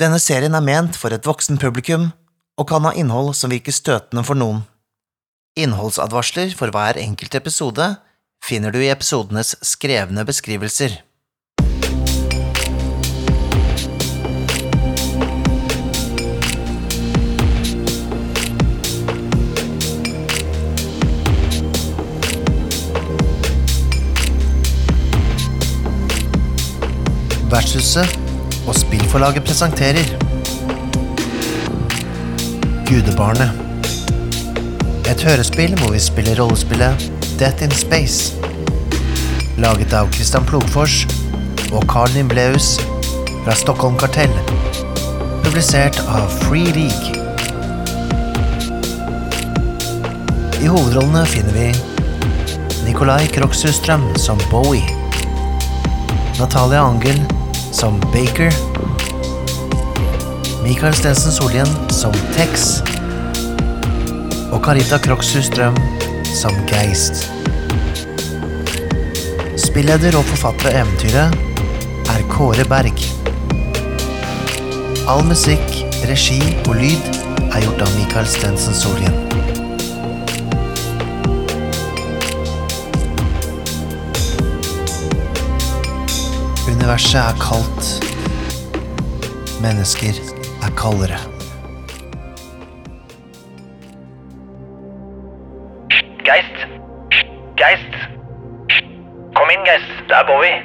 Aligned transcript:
Denne 0.00 0.16
serien 0.16 0.54
er 0.56 0.64
ment 0.64 0.96
for 0.96 1.12
et 1.12 1.26
voksen 1.28 1.58
publikum 1.60 2.08
og 2.56 2.68
kan 2.70 2.86
ha 2.88 2.94
innhold 2.96 3.34
som 3.36 3.52
virker 3.52 3.74
støtende 3.76 4.24
for 4.24 4.38
noen. 4.38 4.62
Innholdsadvarsler 5.60 6.54
for 6.56 6.72
hver 6.72 6.96
enkelt 6.96 7.36
episode 7.36 7.90
finner 8.42 8.72
du 8.72 8.80
i 8.80 8.88
episodenes 8.88 9.52
skrevne 9.60 10.24
beskrivelser. 10.24 11.02
Vertshuset 27.52 28.21
og 28.66 28.74
spillforlaget 28.74 29.44
presenterer 29.44 30.04
Gudebarnet. 32.86 33.50
Et 35.10 35.22
hørespill 35.22 35.74
hvor 35.78 35.92
vi 35.92 35.98
spiller 35.98 36.40
rollespillet 36.42 37.12
Death 37.38 37.64
in 37.64 37.70
Space. 37.70 38.34
Laget 39.58 39.92
av 39.92 40.12
Christian 40.14 40.44
Plogfors 40.44 41.06
og 41.72 41.82
Carl 41.90 42.14
Nimbleus 42.14 42.76
fra 43.44 43.54
Stockholm 43.54 43.98
Kartell. 43.98 44.32
Publisert 45.44 45.98
av 46.08 46.30
Free 46.44 46.72
League. 46.76 47.18
I 50.62 50.70
hovedrollene 50.70 51.26
finner 51.26 51.56
vi 51.56 51.68
Nikolai 52.86 53.26
Kroksustrøm 53.34 54.12
som 54.16 54.38
Bowie. 54.50 54.86
Natalia 56.38 56.84
Angel 56.86 57.41
som 57.72 58.00
Baker. 58.00 58.52
Michael 60.62 60.94
Stensen 60.94 61.32
Solien 61.32 61.68
som 61.90 62.12
Tex. 62.36 62.82
Og 64.52 64.60
Carita 64.64 64.98
Krokshus-Strøm 64.98 65.76
som 66.36 66.52
Geist. 66.70 67.26
Spilleder 69.56 70.16
og 70.18 70.28
forfatter 70.28 70.70
av 70.70 70.84
eventyret 70.84 72.12
er 72.12 72.28
Kåre 72.32 72.68
Berg. 72.68 73.04
All 75.08 75.24
musikk, 75.26 75.82
regi 76.10 76.40
og 76.68 76.76
lyd 76.78 77.20
er 77.48 77.64
gjort 77.64 77.84
av 77.88 77.96
Michael 77.98 78.28
Stensen 78.28 78.76
Solien. 78.76 79.61
Universet 86.82 87.14
er 87.14 87.36
kaldt. 87.38 87.84
Mennesker 89.62 90.16
er 90.66 90.72
kaldere. 90.80 91.18
Geist. 96.26 96.58
Geist. 97.62 97.94
Kom 99.38 99.54
inn, 99.54 99.62
Geist. 99.68 99.94
Det 100.10 100.18
er 100.18 100.26
Bowie. 100.26 100.58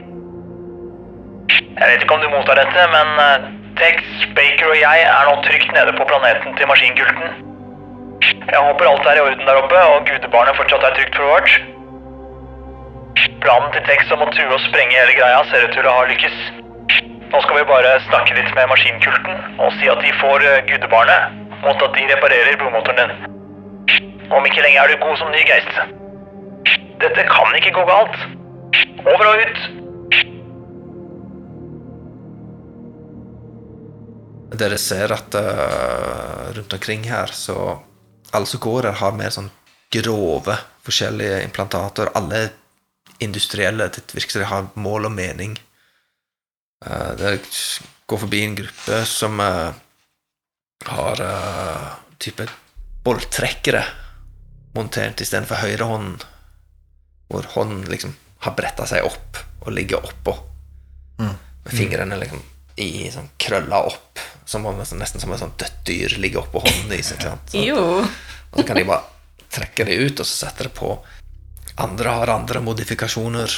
Jeg 1.54 1.86
vet 1.86 2.02
ikke 2.02 2.18
om 2.18 2.26
du 2.26 2.34
mottar 2.34 2.64
dette, 2.64 2.90
men 2.98 3.14
eh, 3.28 3.48
Tex, 3.78 4.02
Baker 4.34 4.74
og 4.74 4.82
jeg 4.82 5.08
er 5.14 5.30
nå 5.30 5.40
trygt 5.46 5.70
nede 5.78 5.98
på 6.02 6.10
planeten 6.10 6.58
til 6.58 6.74
maskingulten. 6.74 7.42
Jeg 8.26 8.68
håper 8.72 8.90
alt 8.90 9.06
er 9.06 9.22
i 9.22 9.28
orden 9.30 9.46
der 9.46 9.62
oppe, 9.62 9.90
og 9.94 10.08
gudebarnet 10.10 10.58
fortsatt 10.58 10.90
er 10.90 10.98
trygt 10.98 11.22
forvart. 11.22 11.77
Planen 13.44 13.74
til 13.74 13.84
Tex 13.88 14.12
om 14.16 14.24
å 14.24 14.30
true 14.34 14.54
og 14.56 14.64
sprenge 14.68 14.96
hele 14.96 15.16
greia 15.18 15.44
ser 15.50 15.68
ut 15.68 15.76
til 15.76 15.88
å 15.88 15.96
ha 15.98 16.06
lykkes. 16.10 16.38
Nå 17.28 17.42
skal 17.44 17.60
vi 17.60 17.66
bare 17.70 17.98
snakke 18.08 18.36
litt 18.38 18.54
med 18.56 18.70
maskinkulten 18.72 19.60
og 19.64 19.74
si 19.80 19.90
at 19.92 20.00
de 20.04 20.14
får 20.22 20.46
guddebarnet 20.70 20.70
gudebarnet 20.70 21.48
mot 21.64 21.82
at 21.84 21.96
de 21.98 22.06
reparerer 22.12 22.60
bromotoren 22.62 23.12
din. 23.12 23.36
Om 24.32 24.46
ikke 24.48 24.64
lenge 24.64 24.84
er 24.84 24.92
du 24.92 25.02
god 25.02 25.18
som 25.20 25.32
ny 25.34 25.42
geist. 25.48 25.82
Dette 27.02 27.26
kan 27.30 27.58
ikke 27.60 27.74
gå 27.76 27.84
galt. 27.88 28.16
Over 29.08 29.30
og 29.32 29.44
ut. 29.44 29.60
Dere 34.58 34.78
ser 34.82 35.12
at 35.14 35.36
uh, 35.38 36.48
rundt 36.56 36.74
omkring 36.74 37.04
her, 37.12 37.32
så 37.32 37.58
alle 38.34 38.50
som 38.50 38.64
går 38.64 38.90
her, 38.90 38.98
har 39.02 39.18
mer 39.20 39.34
sånn 39.34 39.52
grove 39.94 40.56
forskjellige 40.88 41.44
implantater. 41.46 42.12
Alle 42.18 42.48
industrielle. 43.24 43.90
Det 43.94 44.16
virker 44.16 44.32
som 44.38 44.42
de 44.44 44.50
har 44.52 44.70
mål 44.76 45.10
og 45.10 45.16
mening. 45.16 45.58
Uh, 46.86 47.14
Dere 47.18 47.40
går 48.08 48.22
forbi 48.24 48.44
en 48.46 48.56
gruppe 48.60 49.00
som 49.10 49.40
uh, 49.42 49.74
har 50.86 51.22
uh, 51.24 51.96
type 52.22 52.46
bolltrekkere 53.06 53.84
montert 54.78 55.22
istedenfor 55.24 55.62
høyrehånden, 55.64 56.20
hvor 57.32 57.48
hånden 57.56 57.88
liksom 57.90 58.14
har 58.46 58.54
bretta 58.58 58.86
seg 58.88 59.08
opp 59.08 59.40
og 59.66 59.74
ligger 59.74 60.04
oppå. 60.06 60.36
Med 61.18 61.74
fingrene 61.74 62.16
liksom 62.22 62.44
i 62.78 63.08
sånn 63.12 63.32
krølla 63.42 63.80
opp, 63.90 64.22
som 64.46 64.68
om 64.70 64.78
nesten 64.78 65.20
som 65.20 65.34
et 65.34 65.42
sånn 65.42 65.56
dødt 65.58 65.80
dyr 65.88 66.14
ligger 66.22 66.44
oppå 66.46 66.62
hånden 66.62 66.92
deres. 66.94 67.10
Så- 67.18 67.64
Jo. 67.66 68.06
og 68.06 68.60
så 68.60 68.68
kan 68.68 68.78
de 68.78 68.84
bare 68.86 69.04
trekke 69.50 69.86
det 69.86 69.98
ut, 69.98 70.20
og 70.20 70.26
så 70.26 70.46
setter 70.46 70.70
det 70.70 70.74
på. 70.78 70.94
Andre 71.78 72.14
har 72.20 72.34
andre 72.34 72.62
modifikasjoner. 72.66 73.54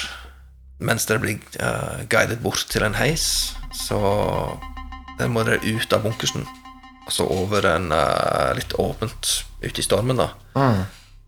Mens 0.83 1.07
dere 1.07 1.23
blir 1.23 1.39
uh, 1.59 2.05
guidet 2.11 2.39
bort 2.43 2.65
til 2.71 2.85
en 2.85 2.95
heis, 2.95 3.55
så 3.75 3.99
der 5.19 5.31
må 5.31 5.43
dere 5.43 5.59
ut 5.63 5.93
av 5.95 6.05
bunkersen. 6.05 6.47
Altså 7.03 7.27
over 7.27 7.67
en 7.67 7.91
uh, 7.91 8.51
litt 8.55 8.75
åpent 8.79 9.33
ute 9.63 9.81
i 9.81 9.85
stormen, 9.85 10.19
da. 10.19 10.31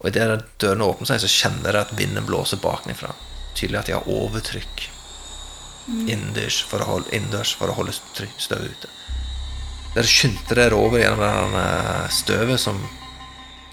Og 0.01 0.09
idet 0.09 0.45
dørene 0.61 0.87
åpner 0.87 1.11
seg, 1.11 1.21
så 1.23 1.29
kjenner 1.31 1.67
dere 1.67 1.83
at 1.85 1.93
vinden 1.99 2.25
blåser 2.25 2.61
bakenfra. 2.63 3.11
Tydelig 3.55 3.81
at 3.81 3.91
de 3.91 3.97
har 3.97 4.09
overtrykk 4.09 4.87
innendørs 5.91 6.61
for 6.69 6.83
for 7.57 7.69
å 7.69 7.75
holde 7.75 7.93
støvet 7.93 8.71
ute. 8.71 8.89
Dere 9.91 10.07
skynder 10.07 10.55
dere 10.55 10.77
over 10.79 11.01
gjennom 11.01 11.55
det 11.55 11.63
eh, 11.65 12.11
støvet 12.15 12.61
som 12.63 12.77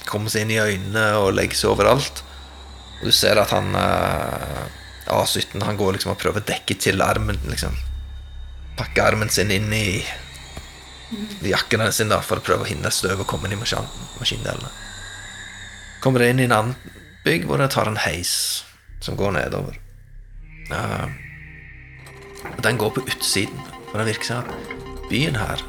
kommer 0.09 0.33
seg 0.33 0.47
inn 0.47 0.57
i 0.57 0.59
øynene 0.59 1.05
og 1.21 1.35
legger 1.37 1.61
seg 1.61 1.75
overalt. 1.77 2.25
Og 3.01 3.09
du 3.09 3.15
ser 3.15 3.39
at 3.41 3.53
han 3.55 3.75
eh, 3.79 4.65
A17 5.09 5.63
han 5.65 5.79
går 5.79 5.97
liksom 5.97 6.13
og 6.15 6.21
prøver 6.21 6.43
å 6.43 6.49
dekke 6.49 6.77
til 6.81 7.03
armen. 7.05 7.39
liksom 7.49 7.77
Pakke 8.79 9.05
armen 9.05 9.31
sin 9.33 9.51
inn 9.55 9.73
i 9.75 10.03
jakken 11.49 11.87
sin 11.93 12.11
da, 12.13 12.21
for 12.21 12.39
å 12.39 12.45
prøve 12.45 12.67
å 12.67 12.69
hindre 12.69 12.93
støv 12.93 13.23
å 13.23 13.29
komme 13.29 13.49
inn 13.49 13.57
i 13.57 13.61
maskin, 13.61 13.87
maskindelene. 14.19 14.71
Kommer 16.05 16.27
inn 16.27 16.43
i 16.43 16.47
en 16.47 16.55
annen 16.55 16.95
bygg 17.25 17.47
hvor 17.49 17.59
dere 17.59 17.73
tar 17.73 17.89
en 17.91 17.99
heis 18.03 18.65
som 19.03 19.17
går 19.19 19.35
nedover. 19.39 19.79
Uh, 20.71 21.09
den 22.63 22.79
går 22.79 22.93
på 22.95 23.07
utsiden, 23.09 23.59
for 23.89 23.99
det 23.99 24.11
virker 24.13 24.29
som 24.29 24.45
at 24.45 25.09
byen 25.09 25.39
her 25.39 25.63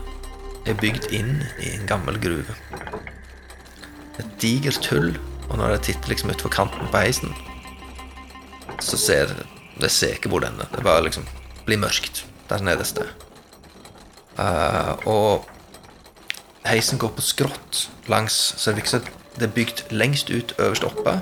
er 0.67 0.78
bygd 0.78 1.09
inn 1.16 1.40
i 1.63 1.72
en 1.78 1.88
gammel 1.90 2.19
gruve. 2.22 2.56
Et 4.19 4.31
digert 4.44 4.85
hull, 4.91 5.13
og 5.49 5.57
når 5.57 5.75
jeg 5.75 5.85
titter 5.89 6.13
liksom 6.13 6.33
utfor 6.33 6.53
kanten 6.53 6.91
på 6.91 7.01
heisen, 7.01 7.33
så 8.79 8.97
ser 8.97 9.33
det 9.79 9.91
ser 9.91 10.15
ikke 10.17 10.31
hvor 10.31 10.43
den 10.43 10.59
er. 10.59 10.69
Det 10.73 10.83
bare 10.83 11.05
liksom 11.05 11.25
blir 11.67 11.79
mørkt 11.81 12.23
der 12.49 12.63
nederste. 12.65 13.07
Uh, 14.39 14.95
og 15.09 15.47
heisen 16.67 16.99
går 16.99 17.13
på 17.15 17.25
skrått 17.25 17.87
langs, 18.11 18.37
så 18.57 18.71
det 18.71 18.79
virker 18.79 18.97
som 18.97 19.11
det 19.39 19.47
er 19.47 19.55
bygd 19.55 19.83
lengst 19.95 20.31
ut 20.31 20.55
øverst 20.59 20.83
oppe, 20.83 21.19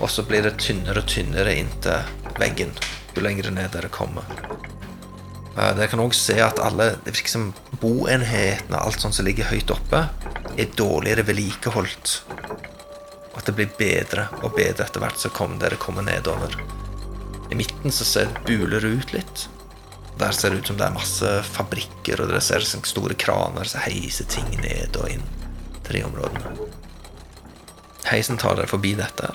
og 0.00 0.10
så 0.12 0.24
blir 0.24 0.44
det 0.46 0.56
tynnere 0.60 1.02
og 1.02 1.10
tynnere 1.10 1.56
inntil 1.56 2.06
veggen 2.40 2.72
jo 3.16 3.24
lenger 3.24 3.50
ned 3.52 3.72
dere 3.72 3.92
kommer. 3.92 4.24
Uh, 5.56 5.72
Dere 5.72 5.88
kan 5.88 6.02
også 6.04 6.32
se 6.32 6.40
at 6.44 6.60
alle 6.60 6.90
det 7.04 7.14
virker 7.14 7.32
som 7.32 7.46
boenhetene 7.80 8.76
alt 8.76 9.00
sånt 9.00 9.16
som 9.16 9.24
ligger 9.24 9.48
høyt 9.48 9.72
oppe, 9.72 10.02
er 10.56 10.74
dårligere 10.76 11.24
vedlikeholdt. 11.28 12.18
Og 13.36 13.42
at 13.42 13.50
det 13.50 13.56
blir 13.58 13.74
bedre 13.76 14.26
og 14.40 14.54
bedre 14.56 14.86
etter 14.86 15.02
hvert 15.02 15.20
som 15.20 15.34
kom- 15.36 15.58
dere 15.60 15.76
kommer 15.76 16.02
nedover. 16.02 16.56
I 17.52 17.54
midten 17.54 17.92
så 17.92 18.04
ser 18.08 18.32
buler 18.46 18.84
ut 18.84 19.12
litt. 19.12 19.48
Der 20.18 20.32
ser 20.32 20.50
det 20.50 20.64
ut 20.64 20.66
som 20.72 20.78
det 20.80 20.86
er 20.86 20.96
masse 20.96 21.32
fabrikker, 21.52 22.22
og 22.22 22.30
dere 22.30 22.40
ser 22.40 22.64
sånne 22.64 22.88
store 22.88 23.14
kraner 23.14 23.68
som 23.68 23.84
heiser 23.84 24.24
ting 24.32 24.48
ned 24.62 24.96
og 24.96 25.10
inn 25.12 25.26
til 25.84 25.98
de 25.98 26.04
områdene. 26.08 26.54
Heisen 28.08 28.40
tar 28.40 28.56
dere 28.56 28.70
forbi 28.70 28.94
dette 28.96 29.28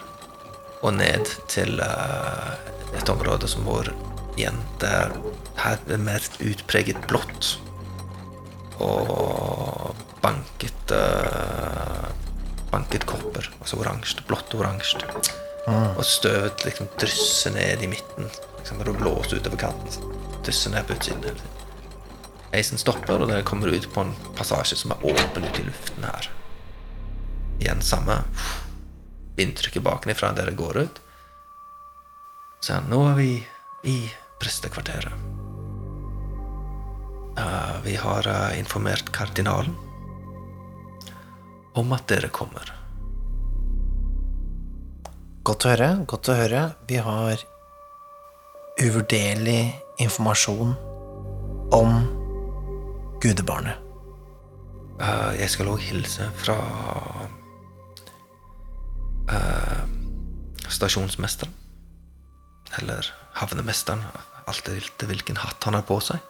og 0.81 0.95
ned 0.97 1.29
til 1.51 1.77
eh, 1.83 2.53
et 2.97 3.09
område 3.13 3.47
som 3.47 3.67
hvor 3.67 3.85
igjen 4.33 4.57
det 4.81 4.89
er, 4.89 5.13
her 5.61 5.77
er 5.91 6.01
mer 6.01 6.25
utpreget 6.41 7.03
blått 7.11 7.57
og 8.81 9.93
banket 10.23 10.93
eh, 10.95 11.70
banket 12.71 13.05
kopper, 13.09 13.49
altså 13.59 13.79
oransje, 13.81 14.23
blått 14.27 14.53
og 14.55 14.63
oransje. 14.63 15.01
Og 15.71 16.05
støvet 16.07 16.63
liksom 16.65 16.89
drysser 16.99 17.53
ned 17.53 17.83
i 17.85 17.91
midten 17.91 18.31
liksom 18.61 18.85
det 18.85 18.93
blåser 18.93 19.37
utover 19.37 19.57
kanten. 19.57 20.13
Drysser 20.45 20.71
ned 20.71 20.87
på 20.87 20.93
utsiden 20.93 21.23
hele 21.23 21.35
tiden. 21.35 21.57
Heisen 22.51 22.77
stopper, 22.77 23.21
og 23.21 23.29
dere 23.29 23.45
kommer 23.47 23.71
ut 23.71 23.87
på 23.93 24.03
en 24.03 24.13
passasje 24.35 24.75
som 24.75 24.91
er 24.91 25.05
åpen 25.07 25.45
ute 25.45 25.61
i 25.61 25.67
luften 25.67 26.03
her. 26.03 26.27
Igjen 27.61 27.81
samme 27.81 28.17
inntrykket 29.39 29.83
bakenifra 29.85 30.33
dere 30.35 30.53
går 30.57 30.81
ut. 30.83 31.01
Så 32.61 32.81
nå 32.89 32.99
er 33.09 33.15
vi 33.17 33.31
i 33.87 33.97
prestekvarteret. 34.41 35.29
Uh, 37.39 37.79
vi 37.85 37.95
har 37.95 38.27
uh, 38.27 38.59
informert 38.59 39.09
kardinalen 39.15 39.77
om 41.77 41.93
at 41.95 42.07
dere 42.11 42.29
kommer. 42.33 42.73
Godt 45.47 45.65
å 45.65 45.71
høre, 45.73 45.91
godt 46.09 46.29
å 46.29 46.37
høre. 46.37 46.65
Vi 46.89 46.99
har 47.01 47.41
uvurderlig 48.81 49.73
informasjon 50.01 50.75
om 51.73 51.95
gudebarnet. 53.23 53.77
Uh, 55.01 55.33
jeg 55.33 55.49
skal 55.49 55.71
òg 55.71 55.81
hilse 55.81 56.27
fra 56.37 56.57
uh, 59.31 59.81
stasjonsmesteren. 60.69 61.55
Eller 62.79 63.09
havnemesteren, 63.39 64.03
alt 64.47 64.69
etter 64.69 65.09
hvilken 65.09 65.41
hatt 65.41 65.63
han 65.65 65.79
har 65.79 65.87
på 65.87 65.97
seg. 66.05 66.21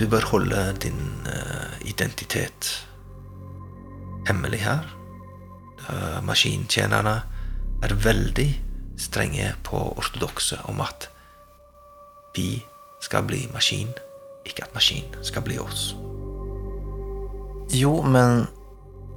Du 0.00 0.06
bør 0.10 0.24
holde 0.32 0.64
din 0.80 1.28
uh, 1.28 1.76
identitet 1.84 2.72
hemmelig 4.26 4.62
her. 4.64 4.86
Maskintjenerne 6.26 7.20
er 7.86 7.94
veldig 8.02 8.48
strenge 8.98 9.52
på 9.66 9.78
ortodokse 10.00 10.58
om 10.70 10.80
at 10.84 11.08
vi 12.36 12.62
skal 13.04 13.26
bli 13.28 13.44
maskin, 13.52 13.92
ikke 14.48 14.66
at 14.66 14.74
maskin 14.74 15.08
skal 15.24 15.44
bli 15.46 15.58
oss. 15.62 15.92
Jo, 17.74 17.98
men 18.02 18.46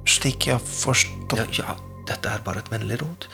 slik 0.08 0.48
jeg 0.50 0.60
forstår 0.60 1.44
Ja, 1.44 1.46
ja, 1.54 1.76
dette 2.08 2.32
er 2.32 2.44
bare 2.44 2.64
et 2.64 2.70
vennlig 2.72 3.00
råd. 3.02 3.28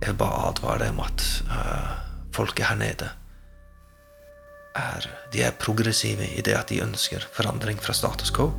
Jeg 0.00 0.12
vil 0.12 0.20
bare 0.20 0.50
advare 0.52 0.90
om 0.92 1.00
at 1.02 1.24
uh, 1.50 1.96
folket 2.34 2.68
her 2.68 2.78
nede 2.78 3.08
er, 4.78 5.08
De 5.32 5.42
er 5.42 5.56
progressive 5.58 6.28
i 6.38 6.42
det 6.44 6.54
at 6.54 6.70
de 6.70 6.82
ønsker 6.84 7.24
forandring 7.34 7.80
fra 7.82 7.92
status 7.92 8.30
quo. 8.30 8.52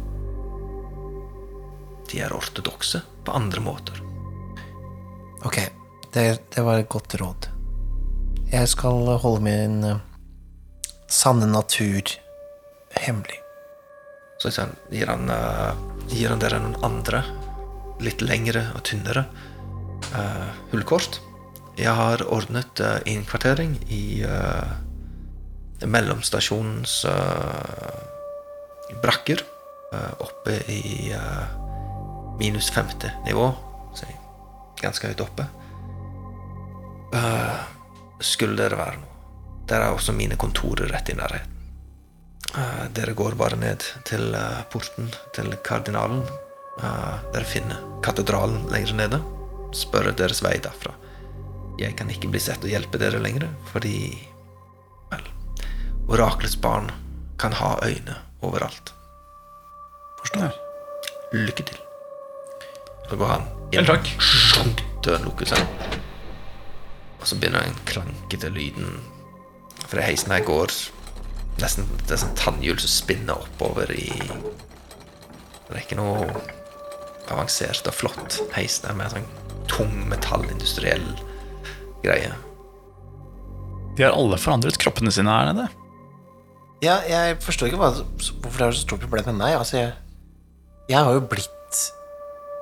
De 2.11 2.21
er 2.25 2.33
ortodokse 2.33 3.01
på 3.25 3.31
andre 3.37 3.61
måter. 3.61 4.01
Ok, 5.45 5.59
det, 6.13 6.25
det 6.55 6.63
var 6.65 6.79
et 6.79 6.89
godt 6.89 7.15
råd. 7.21 7.49
Jeg 8.49 8.67
skal 8.71 9.05
holde 9.21 9.43
min 9.45 9.83
uh, 9.85 9.99
sanne 11.05 11.45
natur 11.51 12.09
hemmelig. 12.97 13.37
Så 14.41 14.51
sånn, 14.55 14.73
gir, 14.89 15.11
han, 15.11 15.29
uh, 15.29 15.75
gir 16.09 16.31
han 16.31 16.41
dere 16.41 16.61
noen 16.63 16.79
andre, 16.85 17.21
litt 18.01 18.23
lengre 18.25 18.65
og 18.73 18.81
tynnere, 18.89 19.27
uh, 20.15 20.49
hullkort. 20.71 21.21
Jeg 21.77 21.93
har 21.95 22.25
ordnet 22.25 22.81
uh, 22.83 22.97
innkvartering 23.07 23.77
i 23.93 24.25
mellomstasjonens 25.85 27.05
brakker. 28.99 29.45
oppe 30.19 30.59
i 30.69 31.11
øh, 31.13 31.58
minus 32.39 32.71
femte 32.71 33.11
nivå, 33.25 33.51
så 33.93 34.07
jeg 34.07 34.15
er 34.15 34.83
ganske 34.83 35.11
høyt 35.11 35.23
oppe. 35.25 35.45
Øh, 37.13 37.61
skulle 38.19 38.57
dere 38.59 38.79
være 38.79 38.99
noe. 38.99 39.15
Der 39.69 39.85
er 39.85 39.93
også 39.93 40.15
mine 40.15 40.37
kontorer 40.39 40.89
rett 40.89 41.11
i 41.11 41.17
nærheten. 41.17 41.59
Eh, 42.57 42.85
dere 42.93 43.13
går 43.13 43.37
bare 43.37 43.57
ned 43.59 43.83
til 44.09 44.33
eh, 44.33 44.61
porten 44.73 45.11
til 45.35 45.53
kardinalen. 45.65 46.23
Eh, 46.81 47.17
dere 47.33 47.45
finner 47.45 47.83
katedralen 48.05 48.65
lenger 48.73 48.97
nede. 48.97 49.19
Spør 49.77 50.09
deres 50.17 50.41
vei 50.41 50.55
derfra. 50.63 50.95
Jeg 51.79 51.95
kan 51.99 52.09
ikke 52.11 52.31
bli 52.31 52.41
sett 52.43 52.65
og 52.65 52.73
hjelpe 52.73 52.99
dere 52.99 53.21
lenger, 53.21 53.47
fordi 53.71 53.95
Vel, 55.09 55.23
oraklets 56.09 56.57
barn 56.61 56.91
kan 57.41 57.55
ha 57.57 57.75
øyne 57.85 58.17
overalt. 58.45 58.93
Forstår. 60.19 60.57
Lykke 61.33 61.65
til. 61.65 61.88
Så 63.09 63.17
går 63.17 63.31
han 63.33 63.47
Vel, 63.73 63.85
takk. 63.85 64.07
Sjunk, 64.21 64.81
Døren 65.05 65.25
lukker 65.27 65.49
seg. 65.49 65.61
Og 67.19 67.27
så 67.29 67.37
begynner 67.37 67.67
den 67.67 67.77
klankete 67.89 68.49
lyden 68.53 68.97
fra 69.89 70.03
heisen 70.05 70.31
her 70.33 70.43
går 70.45 70.71
nesten 71.59 71.87
Det 72.05 72.15
er 72.15 72.21
sånn 72.21 72.37
tannhjul 72.39 72.79
som 72.81 72.91
spinner 72.91 73.41
oppover 73.45 73.91
i 73.93 74.09
Det 74.19 75.75
er 75.75 75.81
ikke 75.81 75.99
noe 75.99 76.27
avansert 77.29 77.85
og 77.85 77.93
flott 77.93 78.39
heis. 78.55 78.79
Det 78.81 78.89
er 78.89 78.97
mer 78.97 79.11
sånn 79.13 79.27
tung 79.69 79.91
metallindustriell 80.09 81.05
greie. 82.01 82.31
De 83.97 84.05
har 84.05 84.15
alle 84.15 84.39
forandret 84.41 84.79
kroppene 84.81 85.13
sine 85.13 85.29
her 85.29 85.51
nede. 85.51 85.67
Ja, 86.81 86.95
jeg 87.05 87.37
forstår 87.43 87.69
ikke 87.69 87.81
hva, 87.83 87.91
hvorfor 87.99 88.55
det 88.55 88.65
er 88.65 88.77
så 88.79 88.85
stort 88.87 89.03
problem 89.03 89.27
med 89.29 89.39
meg. 89.43 89.59
Altså, 89.59 89.77
jeg, 89.77 89.93
jeg 90.89 91.05
har 91.05 91.13
jo 91.19 91.25
blitt 91.29 91.58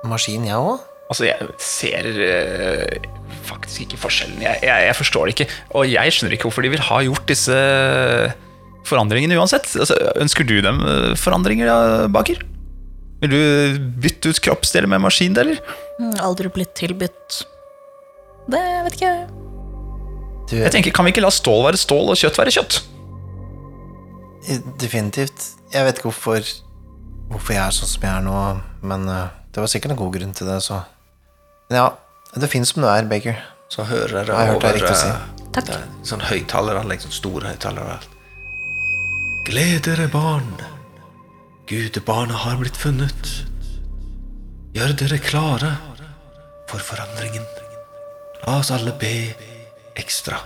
maskin, 0.06 0.44
jeg 0.46 0.54
òg. 0.58 0.84
Altså, 1.08 1.24
jeg 1.24 1.48
ser 1.62 2.08
eh, 2.20 2.98
faktisk 3.48 3.86
ikke 3.86 4.00
forskjellen. 4.02 4.42
Jeg, 4.44 4.60
jeg, 4.66 4.84
jeg 4.90 4.96
forstår 4.98 5.26
det 5.30 5.34
ikke. 5.36 5.48
Og 5.80 5.88
jeg 5.88 6.12
skjønner 6.12 6.36
ikke 6.36 6.50
hvorfor 6.50 6.66
de 6.66 6.72
vil 6.74 6.84
ha 6.90 6.98
gjort 7.06 7.24
disse 7.30 7.56
forandringene 8.88 9.38
uansett. 9.40 9.70
Altså, 9.80 9.96
ønsker 10.20 10.46
du 10.48 10.58
dem 10.64 10.82
eh, 10.84 11.14
forandringer, 11.18 11.70
da, 11.70 12.08
Baker? 12.12 12.44
Vil 13.22 13.32
du 13.32 13.40
bytte 14.04 14.30
ut 14.30 14.42
kroppsdeler 14.44 14.90
med 14.90 15.02
maskindeler? 15.02 15.58
Mm, 15.98 16.12
Aldri 16.22 16.46
blitt 16.54 16.76
tilbudt 16.78 17.40
Det 18.52 18.60
vet 18.84 18.94
ikke 18.94 19.08
jeg. 19.08 19.24
Du, 20.48 20.54
Jeg 20.60 20.70
tenker, 20.76 20.94
Kan 20.94 21.08
vi 21.08 21.10
ikke 21.16 21.24
la 21.24 21.32
stål 21.34 21.64
være 21.66 21.80
stål 21.80 22.12
og 22.14 22.20
kjøtt 22.20 22.38
være 22.38 22.54
kjøtt? 22.54 22.78
definitivt. 24.80 25.42
Jeg 25.74 25.84
vet 25.84 25.98
ikke 25.98 26.08
hvorfor, 26.08 26.46
hvorfor 27.28 27.54
jeg 27.54 27.62
er 27.64 27.74
sånn 27.76 27.90
som 27.92 28.06
jeg 28.06 28.12
er 28.12 28.24
nå, 28.26 28.36
men 28.90 29.08
eh, 29.12 29.34
det 29.52 29.62
var 29.62 29.70
sikkert 29.72 29.94
en 29.94 30.00
god 30.00 30.14
grunn 30.16 30.34
til 30.36 30.48
det, 30.50 30.60
så 30.64 30.82
Men 31.68 31.76
ja, 31.82 31.88
det 32.40 32.48
fins 32.48 32.72
som 32.72 32.82
det 32.82 32.90
er, 32.94 33.08
Baker. 33.10 33.40
Så 33.68 33.84
hører 33.84 34.22
jeg 34.22 34.26
det 34.30 34.36
over 34.56 34.78
si? 34.96 35.08
eh, 35.08 35.50
Takk. 35.52 35.66
det 35.66 35.74
er 35.76 35.84
sånn 36.08 36.24
høyttalere, 36.24 36.84
sånn 37.02 37.12
store 37.12 37.52
høyttalere. 37.52 37.98
Gled 39.48 39.84
dere, 39.84 40.08
barn. 40.12 40.48
Gudebarnet 41.68 42.36
har 42.44 42.56
blitt 42.60 42.76
funnet. 42.76 43.32
Gjør 44.76 44.94
dere 45.00 45.18
klare 45.20 45.74
for 46.68 46.80
forandringen. 46.84 47.44
La 48.46 48.58
oss 48.60 48.70
alle 48.72 48.92
be 49.00 49.12
ekstra 49.98 50.40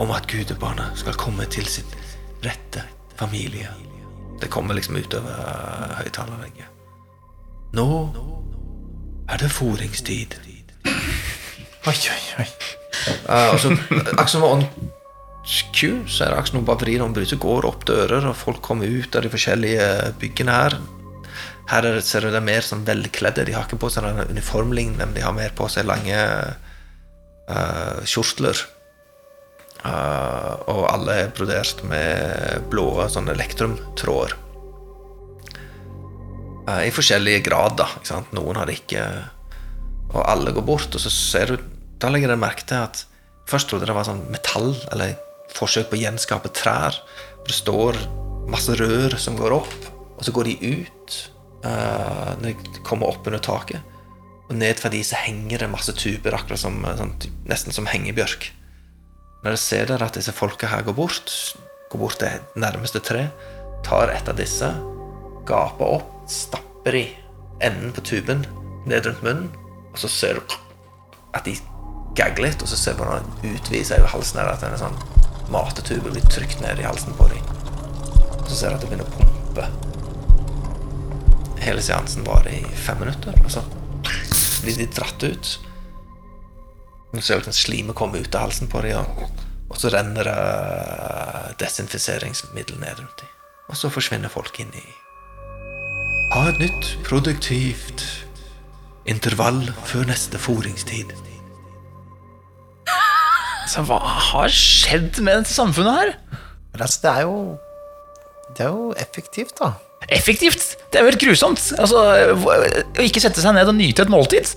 om 0.00 0.12
at 0.16 0.28
gudebarnet 0.28 0.96
skal 1.00 1.16
komme 1.20 1.46
til 1.52 1.68
sin 1.68 1.88
rette 2.44 2.84
familie. 3.20 3.68
Det 4.40 4.50
kommer 4.52 4.76
liksom 4.76 4.96
utover 4.96 5.36
uh, 5.36 5.96
høyttaleranlegget. 6.00 6.68
Nå 7.76 7.88
er 9.30 9.42
det 9.42 9.50
foringstid. 9.54 10.38
Oi, 11.86 11.94
oi, 11.94 12.22
oi. 12.42 12.48
Uh, 13.28 13.52
og 13.54 13.60
så, 13.62 13.70
akkurat 13.72 14.32
som 14.32 14.46
on 14.48 14.64
Q, 15.72 16.06
så 16.10 16.24
er 16.24 16.32
det 16.32 16.38
akkurat 16.38 16.52
som 16.52 16.66
bare 16.68 16.82
vrir 16.82 17.04
om 17.04 17.14
brytet, 17.16 17.40
går 17.40 17.68
opp 17.68 17.86
dører, 17.88 18.26
og 18.28 18.36
folk 18.36 18.60
kommer 18.64 18.90
ut 18.90 19.16
av 19.16 19.24
de 19.24 19.32
forskjellige 19.32 19.86
byggene 20.20 20.56
her. 20.56 20.76
Her 21.70 21.86
er 21.86 22.00
det, 22.00 22.04
ser 22.04 22.24
du 22.24 22.32
det 22.32 22.40
er 22.40 22.48
mer 22.48 22.66
sånn 22.66 22.82
velkledde. 22.86 23.46
De 23.46 23.54
har 23.54 23.68
ikke 23.68 23.78
på 23.80 23.92
seg 23.92 24.04
uniformlignende, 24.32 25.06
men 25.06 25.16
de 25.16 25.24
har 25.24 25.36
mer 25.36 25.54
på 25.56 25.68
seg 25.70 25.86
lange 25.88 26.18
uh, 27.50 28.00
kjortler. 28.08 28.58
Uh, 29.80 30.60
og 30.68 30.82
alle 30.90 31.14
er 31.22 31.30
brodert 31.32 31.80
med 31.88 32.66
blå 32.72 33.06
sånne 33.08 33.32
elektrumtråder. 33.32 34.34
Uh, 36.68 36.82
I 36.84 36.92
forskjellige 36.92 37.46
grad, 37.48 37.78
da. 37.80 37.88
Noen 38.36 38.60
har 38.60 38.70
ikke 38.70 39.06
Og 40.10 40.20
alle 40.26 40.52
går 40.52 40.66
bort, 40.66 40.92
og 40.92 41.00
så 41.00 41.10
ser 41.12 41.54
du 41.54 41.64
Da 42.02 42.10
legger 42.10 42.32
dere 42.32 42.42
merke 42.42 42.66
til 42.68 42.82
at 42.82 43.06
Først 43.50 43.70
trodde 43.70 43.86
jeg 43.86 43.90
det 43.90 43.96
var 43.96 44.06
sånn 44.06 44.26
metall, 44.30 44.74
eller 44.94 45.16
forsøk 45.56 45.88
på 45.90 45.96
å 45.96 46.02
gjenskape 46.04 46.52
trær. 46.54 46.94
Det 47.48 47.56
står 47.56 47.96
masse 48.50 48.76
rør 48.78 49.16
som 49.18 49.34
går 49.38 49.56
opp, 49.56 49.88
og 50.14 50.22
så 50.22 50.34
går 50.36 50.50
de 50.52 50.76
ut 50.76 51.16
uh, 51.64 52.36
når 52.38 52.52
de 52.52 52.84
kommer 52.86 53.10
opp 53.10 53.26
under 53.26 53.42
taket. 53.42 53.82
Og 54.46 54.54
ned 54.58 54.78
fra 54.78 54.90
de 54.92 55.00
så 55.06 55.18
henger 55.18 55.64
det 55.64 55.70
masse 55.72 55.94
tuber, 55.98 56.34
akkurat 56.34 56.62
som, 56.62 56.78
eh, 56.84 56.96
sånn, 56.98 57.12
nesten 57.50 57.74
som 57.74 57.86
hengebjørk. 57.90 58.48
Når 59.40 59.54
dere 59.54 59.60
ser 59.60 59.86
der 59.88 60.02
at 60.04 60.16
disse 60.18 60.34
folka 60.36 60.68
her 60.68 60.82
går 60.84 60.92
bort, 60.98 61.32
går 61.88 62.00
bort 62.02 62.18
til 62.20 62.42
nærmeste 62.60 63.00
tre, 63.00 63.22
tar 63.86 64.12
et 64.12 64.28
av 64.28 64.36
disse, 64.36 64.68
gaper 65.48 65.94
opp, 65.96 66.10
stapper 66.28 66.98
i 66.98 67.06
enden 67.64 67.94
på 67.96 68.04
tuben 68.04 68.44
ned 68.84 69.08
rundt 69.08 69.22
munnen, 69.24 69.48
og 69.94 69.96
så 70.02 70.10
ser 70.12 70.36
du 70.36 70.56
at 71.32 71.48
de 71.48 71.56
gagger 72.18 72.44
litt, 72.44 72.60
og 72.60 72.68
så 72.68 72.76
ser 72.76 72.98
du 72.98 73.00
hvordan 73.00 73.32
den 73.40 73.56
utviser 73.56 74.02
over 74.02 74.12
halsen 74.12 74.42
her, 74.42 74.52
at 74.52 74.66
en 74.66 74.76
sånn 74.82 75.00
matetube 75.50 76.12
blir 76.12 76.28
trykt 76.28 76.60
ned 76.60 76.82
i 76.82 76.84
halsen 76.84 77.16
på 77.16 77.30
dem. 77.32 77.50
Så 78.44 78.60
ser 78.60 78.68
du 78.68 78.76
at 78.76 78.84
det 78.84 78.90
begynner 78.90 79.08
å 79.08 79.14
pumpe. 79.16 79.64
Hele 81.64 81.80
seansen 81.84 82.28
varer 82.28 82.60
i 82.60 82.76
fem 82.84 83.00
minutter, 83.00 83.40
og 83.40 83.56
så 83.56 83.64
blir 84.60 84.76
de 84.76 84.90
dratt 84.92 85.24
ut. 85.24 85.56
Du 87.10 87.18
ser 87.20 87.40
hvordan 87.40 87.56
slimet 87.56 87.96
kommer 87.98 88.22
ut 88.22 88.34
av 88.38 88.46
halsen 88.46 88.70
på 88.70 88.82
dem, 88.84 89.02
og, 89.02 89.46
og 89.70 89.78
så 89.80 89.90
renner 89.90 90.28
det 90.30 91.56
desinfiseringsmiddel 91.64 92.78
ned 92.82 93.00
rundt 93.00 93.22
dem. 93.24 93.32
Og 93.70 93.78
så 93.78 93.90
forsvinner 93.92 94.30
folk 94.32 94.58
inn 94.62 94.72
i 94.74 94.86
Ha 96.30 96.44
et 96.52 96.60
nytt, 96.62 96.92
produktivt 97.06 98.04
intervall 99.10 99.64
før 99.88 100.06
neste 100.10 100.38
foringstid. 100.38 101.10
Så 103.70 103.82
hva 103.86 103.98
har 104.02 104.50
skjedd 104.54 105.18
med 105.22 105.42
dette 105.42 105.54
samfunnet 105.54 105.98
her? 105.98 106.12
Men 106.72 106.84
altså, 106.86 107.00
det 107.04 107.10
er 107.10 107.26
jo 107.26 107.36
Det 108.56 108.64
er 108.66 108.70
jo 108.74 108.90
effektivt, 108.98 109.54
da. 109.60 109.72
Effektivt! 110.10 110.64
Det 110.90 110.98
er 110.98 111.04
jo 111.04 111.10
helt 111.12 111.22
grusomt. 111.22 111.66
Altså, 111.78 112.00
Å 112.34 113.04
ikke 113.04 113.22
sette 113.22 113.42
seg 113.42 113.54
ned 113.54 113.70
og 113.70 113.76
nyte 113.78 114.02
et 114.06 114.10
måltid. 114.10 114.54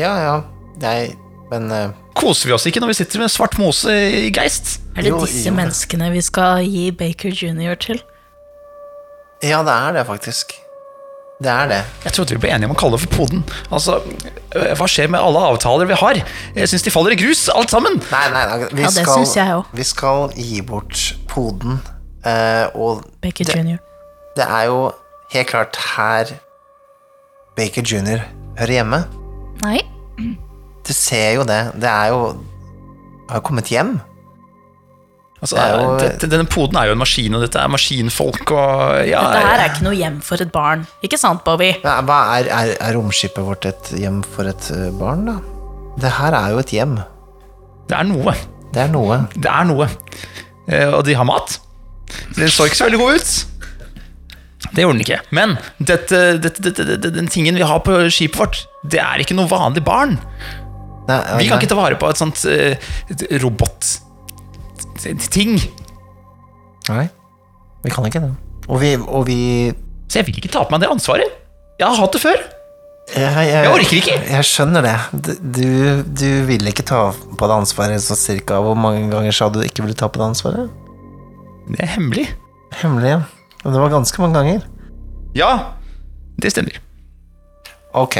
Ja, 0.00 0.14
ja. 0.18 0.34
Nei, 0.82 1.12
men 1.52 1.68
uh, 1.70 1.92
Koser 2.16 2.48
vi 2.50 2.54
oss 2.56 2.64
ikke 2.68 2.80
når 2.82 2.92
vi 2.92 2.98
sitter 3.02 3.20
med 3.22 3.30
svart 3.32 3.54
mose 3.60 3.92
i 3.92 4.30
Geist? 4.34 4.78
Er 4.96 5.04
det 5.06 5.12
Jo, 5.12 5.20
disse 5.24 5.46
jo. 5.48 5.54
menneskene 5.56 6.10
vi 6.12 6.20
skal 6.24 6.64
gi 6.66 6.88
Baker 6.96 7.32
Jr. 7.32 7.74
til? 7.80 8.02
Ja, 9.42 9.62
det 9.66 9.72
er 9.74 9.96
det, 9.96 10.04
faktisk. 10.06 10.52
Det 11.42 11.50
er 11.50 11.66
det. 11.72 11.78
Jeg 12.04 12.12
trodde 12.14 12.36
vi 12.36 12.40
ble 12.44 12.52
enige 12.54 12.68
om 12.70 12.74
å 12.76 12.78
kalle 12.78 12.94
det 12.94 13.02
for 13.02 13.14
poden. 13.16 13.40
Altså, 13.74 13.96
øh, 14.54 14.68
Hva 14.78 14.86
skjer 14.86 15.08
med 15.10 15.18
alle 15.18 15.40
avtaler 15.50 15.88
vi 15.90 15.96
har? 15.98 16.20
Jeg 16.54 16.70
syns 16.70 16.84
de 16.86 16.92
faller 16.94 17.16
i 17.16 17.18
grus, 17.18 17.48
alt 17.50 17.72
sammen. 17.74 17.98
Nei, 18.12 18.22
nei, 18.30 18.44
nei 18.52 18.68
vi, 18.70 18.84
Ja, 18.84 18.92
skal, 18.94 19.24
jeg 19.26 19.64
vi 19.80 19.86
skal 19.88 20.30
gi 20.38 20.60
bort 20.68 21.02
poden. 21.32 21.80
uh, 22.22 22.68
og 22.78 23.02
Baker 23.24 23.48
det, 23.50 23.56
Jr. 23.58 23.80
det 24.38 24.46
er 24.46 24.68
jo 24.70 24.78
helt 25.34 25.50
klart 25.50 25.80
her 25.96 26.30
Baker 27.58 27.82
Jr. 27.82 28.22
hører 28.60 28.76
hjemme. 28.78 29.02
Nei. 29.64 29.80
Du 30.86 30.92
ser 30.92 31.34
jo 31.38 31.44
det. 31.48 31.60
Det 31.78 31.88
er 31.88 32.08
jo 32.12 32.22
Har 33.30 33.38
jo 33.40 33.44
kommet 33.46 33.68
hjem. 33.72 34.00
Altså, 35.42 35.56
Det 35.56 35.62
er 35.62 35.80
jo- 35.82 35.98
dette- 35.98 36.28
Denne 36.30 36.46
poden 36.46 36.76
er 36.76 36.86
jo 36.86 36.92
en 36.92 36.98
maskin, 36.98 37.34
og 37.34 37.40
dette 37.42 37.58
er 37.58 37.68
maskinfolk 37.68 38.50
og 38.52 39.08
ja, 39.08 39.22
Dette 39.22 39.46
her 39.46 39.58
er 39.58 39.68
ikke 39.70 39.82
noe 39.82 39.94
hjem 39.98 40.20
for 40.22 40.36
et 40.42 40.52
barn. 40.52 40.86
Ikke 41.02 41.18
sant, 41.18 41.42
Bobby? 41.44 41.72
Hva 41.82 41.96
hva 42.06 42.18
er, 42.38 42.46
er, 42.46 42.76
er 42.80 42.92
romskipet 42.94 43.42
vårt 43.44 43.66
et 43.66 43.90
hjem 43.98 44.22
for 44.22 44.46
et 44.46 44.70
eh, 44.70 44.90
barn, 45.00 45.24
da? 45.26 45.38
Det 45.98 46.12
her 46.18 46.32
er 46.38 46.50
jo 46.54 46.58
et 46.62 46.70
hjem. 46.70 46.94
Det 47.88 47.98
er 47.98 48.04
noe. 48.04 48.34
Det 48.72 48.82
er 48.84 48.88
noe. 48.88 49.18
Det 49.34 49.50
er 49.50 49.64
noe. 49.64 49.88
Eh, 50.68 50.88
Og 50.94 51.04
de 51.04 51.14
har 51.14 51.24
mat. 51.24 51.58
Den 52.36 52.48
så 52.48 52.66
ikke 52.68 52.76
så 52.78 52.86
veldig 52.86 52.98
god 53.02 53.14
ut. 53.18 53.44
Det 54.72 54.84
gjorde 54.84 54.94
den 54.98 55.04
ikke. 55.04 55.20
Men 55.32 55.58
dette, 55.82 56.38
dette, 56.38 56.62
dette, 56.62 56.84
dette, 56.86 57.10
den 57.12 57.26
tingen 57.26 57.56
vi 57.58 57.62
har 57.66 57.80
på 57.80 57.98
skipet 58.14 58.38
vårt, 58.38 58.66
det 58.88 59.00
er 59.02 59.18
ikke 59.18 59.34
noe 59.34 59.48
vanlig 59.50 59.82
barn. 59.84 60.18
Nei, 61.08 61.18
Vi 61.40 61.48
kan 61.50 61.58
ikke 61.58 61.72
ta 61.72 61.78
vare 61.78 61.96
på 61.98 62.06
et 62.12 62.18
sånt 62.20 62.38
uh, 62.46 62.74
robotting. 63.42 65.58
Nei, 66.88 67.08
vi 67.82 67.90
kan 67.90 68.06
ikke 68.06 68.20
det. 68.22 68.30
Og 68.70 68.78
vi, 68.82 68.90
og 68.96 69.26
vi 69.26 69.72
Så 70.06 70.18
jeg 70.20 70.26
vil 70.28 70.36
ikke 70.38 70.52
ta 70.52 70.62
på 70.66 70.70
meg 70.74 70.80
det 70.84 70.90
ansvaret. 70.92 71.30
Jeg 71.80 71.88
har 71.88 71.96
hatt 71.98 72.12
det 72.14 72.20
før. 72.22 72.38
jeg, 73.16 73.26
jeg, 73.26 73.48
Jeg 73.50 73.72
orker 73.72 73.96
ikke. 73.98 74.16
Jeg 74.30 74.44
skjønner 74.46 74.82
det. 74.86 74.98
Du, 75.42 75.66
du 76.06 76.30
vil 76.46 76.66
ikke 76.70 76.86
ta 76.86 77.10
på 77.10 77.48
deg 77.48 77.56
ansvaret 77.56 78.02
så 78.04 78.14
cirka 78.18 78.60
Hvor 78.62 78.76
mange 78.78 79.10
ganger 79.10 79.32
sa 79.34 79.48
du 79.50 79.58
du 79.58 79.66
ikke 79.66 79.82
ville 79.82 79.98
ta 79.98 80.06
på 80.12 80.18
deg 80.22 80.28
ansvaret? 80.30 80.70
Det 81.72 81.80
er 81.82 81.90
hemmelig. 81.96 82.26
Hemmelig, 82.78 83.10
ja. 83.16 83.20
Men 83.64 83.74
det 83.74 83.80
var 83.82 83.90
ganske 83.92 84.22
mange 84.22 84.36
ganger. 84.38 84.60
Ja, 85.38 85.50
det 86.42 86.50
stemmer. 86.54 86.76
Ok. 87.96 88.16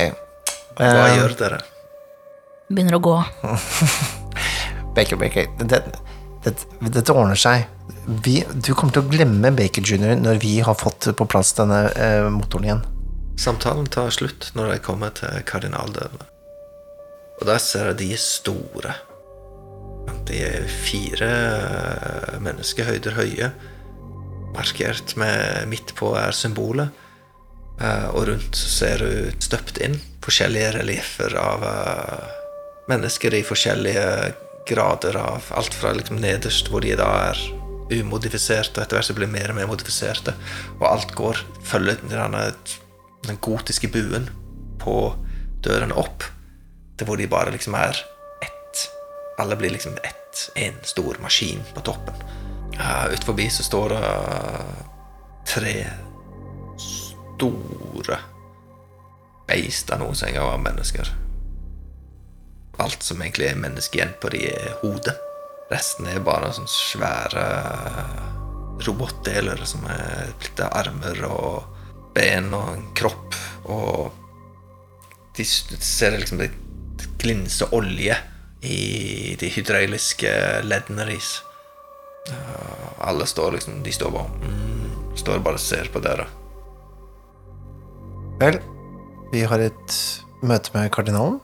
Hva 0.79 0.89
um, 0.89 1.17
gjør 1.17 1.33
dere? 1.39 1.59
Begynner 2.73 2.97
å 2.97 3.03
gå. 3.05 3.15
Baker, 4.97 5.17
Baker. 5.21 5.49
Det, 5.61 5.83
det, 6.45 6.55
dette 6.95 7.13
ordner 7.15 7.39
seg. 7.39 7.67
Vi, 8.25 8.41
du 8.55 8.73
kommer 8.75 8.97
til 8.97 9.05
å 9.05 9.11
glemme 9.13 9.53
Baker 9.55 9.85
Jr. 9.87 10.17
når 10.21 10.41
vi 10.43 10.57
har 10.65 10.77
fått 10.79 11.11
på 11.19 11.27
plass 11.31 11.53
denne 11.59 11.85
eh, 11.95 12.27
motoren 12.33 12.69
igjen. 12.69 12.83
Samtalen 13.41 13.89
tar 13.93 14.11
slutt 14.15 14.51
når 14.57 14.75
de 14.75 14.81
kommer 14.85 15.13
til 15.17 15.43
kardinaldødene. 15.49 16.27
Og 17.41 17.47
der 17.49 17.61
ser 17.63 17.89
jeg 17.91 18.01
de 18.03 18.11
er 18.15 18.23
store. 18.23 18.97
De 20.29 20.41
er 20.47 20.67
fire 20.83 21.29
eh, 21.29 22.35
menneskehøyder 22.43 23.17
høye. 23.19 23.53
Markert 24.53 25.15
med 25.21 25.69
midt 25.71 25.95
på 25.99 26.13
er 26.19 26.35
symbolet. 26.37 26.93
Eh, 27.81 28.09
Og 28.13 28.29
rundt 28.29 28.59
ser 28.59 29.03
du 29.03 29.33
støpt 29.43 29.81
inn 29.83 29.97
forskjellige 30.23 30.75
relieffer 30.77 31.35
av 31.41 31.65
eh, 31.67 32.42
mennesker 32.91 33.35
i 33.35 33.45
forskjellige 33.47 34.07
grader 34.69 35.17
av 35.17 35.51
alt 35.57 35.75
fra 35.75 35.93
liksom 35.97 36.21
nederst, 36.23 36.71
hvor 36.71 36.85
de 36.85 36.95
da 36.99 37.09
er 37.31 37.41
umodifiserte, 37.93 38.79
og 38.79 38.85
etter 38.85 38.99
hvert 38.99 39.09
så 39.11 39.17
blir 39.17 39.31
mer 39.31 39.53
og 39.53 39.59
mer 39.59 39.69
modifiserte. 39.71 40.35
Og 40.79 40.87
alt 40.89 41.15
går, 41.19 41.43
følger 41.67 42.01
denne, 42.09 42.47
den 43.27 43.41
gotiske 43.45 43.91
buen 43.93 44.29
på 44.83 44.97
dørene 45.63 45.97
opp, 45.99 46.25
til 46.97 47.09
hvor 47.09 47.21
de 47.21 47.31
bare 47.31 47.55
liksom 47.55 47.77
er 47.79 47.99
ett. 48.45 48.87
Alle 49.43 49.59
blir 49.59 49.75
liksom 49.75 49.99
ett, 50.03 50.47
en 50.57 50.79
stor 50.87 51.19
maskin 51.23 51.63
på 51.75 51.85
toppen. 51.87 52.17
Uh, 52.79 53.13
ut 53.13 53.25
forbi 53.25 53.51
så 53.53 53.65
står 53.67 53.93
det 53.93 54.05
tre 55.53 55.75
store 56.81 58.17
beist 59.49 59.91
av 59.93 60.01
noe 60.01 60.15
som 60.17 60.31
en 60.31 60.41
var 60.41 60.63
mennesker. 60.63 61.11
Alt 62.81 63.03
som 63.05 63.21
egentlig 63.21 63.51
er 63.51 63.61
menneske 63.61 63.99
igjen 63.99 64.15
på 64.23 64.31
de 64.33 64.47
er 64.49 64.73
hodet. 64.81 65.15
Resten 65.73 66.09
er 66.09 66.25
bare 66.25 66.53
sånne 66.57 66.73
svære 66.73 67.45
robotdeler 68.83 69.61
som 69.69 69.85
er 69.93 70.33
blitt 70.41 70.57
til 70.59 70.73
armer 70.73 71.23
og 71.29 71.63
ben 72.17 72.51
og 72.57 72.73
en 72.75 72.89
kropp. 72.99 73.37
Og 73.73 74.11
de 75.37 75.47
ser 75.47 76.19
liksom 76.19 76.41
det 76.43 76.51
glinser 77.23 77.73
olje 77.77 78.17
i 78.63 79.35
de 79.39 79.49
hydrauliske 79.53 80.33
leddene 80.67 81.07
deres. 81.07 81.41
Alle 83.03 83.27
står 83.27 83.57
liksom 83.57 83.81
De 83.83 83.91
står 83.91 84.13
bare 84.15 84.31
mm, 84.47 85.17
Står 85.19 85.41
bare 85.43 85.59
og 85.59 85.63
ser 85.63 85.89
på 85.93 85.99
dere. 86.05 86.29
Vel, 88.39 88.61
vi 89.33 89.43
har 89.47 89.63
et 89.63 89.97
møte 90.43 90.71
med 90.75 90.93
kardinalen. 90.95 91.41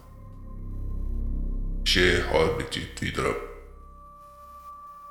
Skje 1.88 2.24
har 2.28 2.50
blitt 2.58 2.74
gitt 2.76 2.98
videre. 3.00 3.30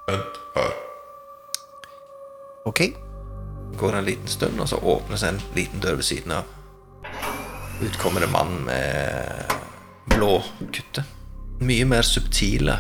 Vent 0.06 0.36
her. 0.54 0.76
Ok. 2.70 2.82
går 3.78 3.96
en 3.96 4.06
liten 4.06 4.28
stund, 4.28 4.60
og 4.62 4.70
så 4.70 4.78
åpner 4.78 5.18
seg 5.18 5.34
en 5.34 5.42
liten 5.56 5.82
dør 5.82 5.98
ved 5.98 6.06
siden 6.06 6.36
av. 6.38 6.46
Ut 7.82 7.98
kommer 7.98 8.22
en 8.22 8.34
mann 8.34 8.54
med 8.70 9.58
blå 10.14 10.38
kutte. 10.74 11.02
Mye 11.66 11.86
mer 11.90 12.06
subtile 12.06 12.78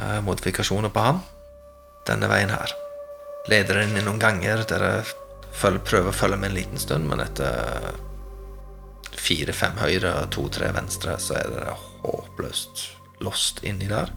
eh, 0.00 0.20
modifikasjoner 0.24 0.92
på 0.92 1.04
ham 1.04 1.20
denne 2.08 2.32
veien 2.32 2.52
her. 2.52 2.72
Leder 3.52 3.82
inn 3.84 3.96
i 3.96 4.04
noen 4.04 4.20
ganger 4.20 4.64
der 4.68 5.04
følger, 5.52 5.84
prøver 5.84 6.12
å 6.12 6.16
følge 6.16 6.40
med 6.40 6.54
en 6.54 6.60
liten 6.62 6.80
stund, 6.80 7.08
men 7.12 7.24
etter 7.24 7.92
fire-fem 9.20 9.80
høyre 9.84 10.14
og 10.22 10.30
to-tre 10.32 10.72
venstre, 10.72 11.20
så 11.20 11.36
er 11.42 11.52
det 11.52 11.74
håpløst 12.04 12.97
lost 13.24 13.62
inni 13.66 13.90
der. 13.90 14.12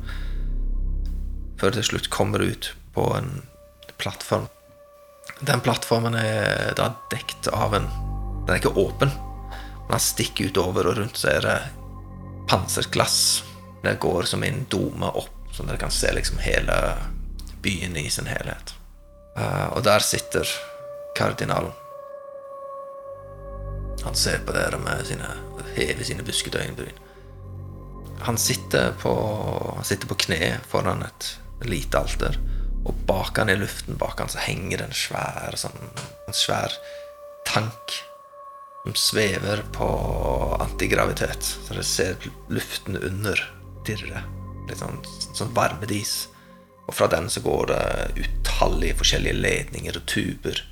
Før 1.61 1.77
til 1.77 1.85
slutt 1.91 2.09
kommer 2.13 2.41
ut 2.41 2.73
på 2.95 3.05
en 3.15 3.41
plattform 4.01 4.49
den 5.41 5.61
plattformen 5.61 6.15
er 6.15 6.73
da 6.77 6.91
dekt 7.11 7.47
av 7.47 7.75
en 7.75 7.89
Den 8.41 8.55
er 8.55 8.59
ikke 8.59 8.73
åpen, 8.81 9.11
men 9.11 9.91
den 9.93 10.01
stikker 10.01 10.49
utover, 10.49 10.87
og 10.89 10.97
rundt 10.97 11.19
så 11.19 11.27
er 11.29 11.43
det 11.45 11.57
panserglass. 12.49 13.43
Det 13.83 13.99
går 14.01 14.25
som 14.27 14.43
en 14.43 14.65
dome 14.69 15.11
opp, 15.21 15.51
så 15.53 15.63
dere 15.63 15.77
kan 15.77 15.93
se 15.93 16.09
liksom 16.11 16.41
hele 16.41 16.75
byen 17.61 17.95
i 18.01 18.09
sin 18.09 18.25
helhet. 18.27 18.73
Eh, 19.37 19.67
og 19.77 19.83
der 19.85 20.01
sitter 20.03 20.49
kardinalen. 21.15 21.71
Han 24.01 24.17
ser 24.17 24.41
på 24.41 24.57
dere 24.57 24.81
med 24.81 25.05
sine 25.05 25.29
hever 25.77 26.03
sine 26.03 26.25
buskete 26.25 26.65
øyenbryn. 26.65 26.97
Han 28.21 28.37
sitter 28.37 28.91
på, 29.01 29.11
han 29.75 29.85
sitter 29.85 30.07
på 30.07 30.17
kne 30.27 30.57
foran 30.69 31.03
et 31.05 31.31
lite 31.65 31.97
alter, 31.97 32.37
og 32.85 32.97
bak 33.09 33.37
han 33.37 33.49
i 33.49 33.57
luften 33.57 33.97
bak 33.97 34.19
han 34.21 34.29
så 34.29 34.41
henger 34.41 34.81
det 34.81 34.87
en 34.89 34.97
svær, 34.97 35.57
sånn, 35.57 35.89
en 36.27 36.37
svær 36.37 36.73
tank 37.49 37.95
som 38.83 38.95
svever 38.97 39.63
på 39.73 39.87
antigravitet. 40.59 41.43
Så 41.43 41.73
dere 41.73 41.85
ser 41.85 42.29
luften 42.49 42.97
under 42.97 43.41
dirre. 43.85 44.23
Litt 44.69 44.81
sånn, 44.81 45.01
sånn 45.37 45.53
varmedis. 45.57 46.27
Og 46.87 46.95
fra 46.97 47.09
den 47.11 47.29
så 47.29 47.43
går 47.45 47.69
det 47.71 47.83
utallige 48.25 48.97
forskjellige 49.01 49.37
ledninger 49.37 49.97
og 49.97 50.07
tuber 50.09 50.63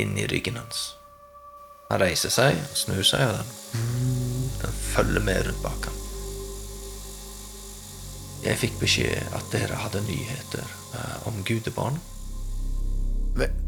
inn 0.00 0.16
i 0.18 0.28
ryggen 0.30 0.58
hans. 0.60 0.86
Han 1.90 2.00
reiser 2.00 2.32
seg 2.32 2.56
og 2.58 2.80
snur 2.80 3.04
seg, 3.06 3.28
og 3.28 3.36
den, 3.42 4.56
den 4.62 4.80
følger 4.94 5.28
med 5.28 5.44
rundt 5.46 5.62
bak 5.64 5.90
ham. 5.90 6.03
Jeg 8.44 8.60
fikk 8.60 8.74
beskjed 8.82 9.34
at 9.36 9.46
dere 9.54 9.78
hadde 9.80 10.02
nyheter 10.04 10.64
uh, 10.94 11.28
om 11.30 11.38
gudebarn. 11.48 11.96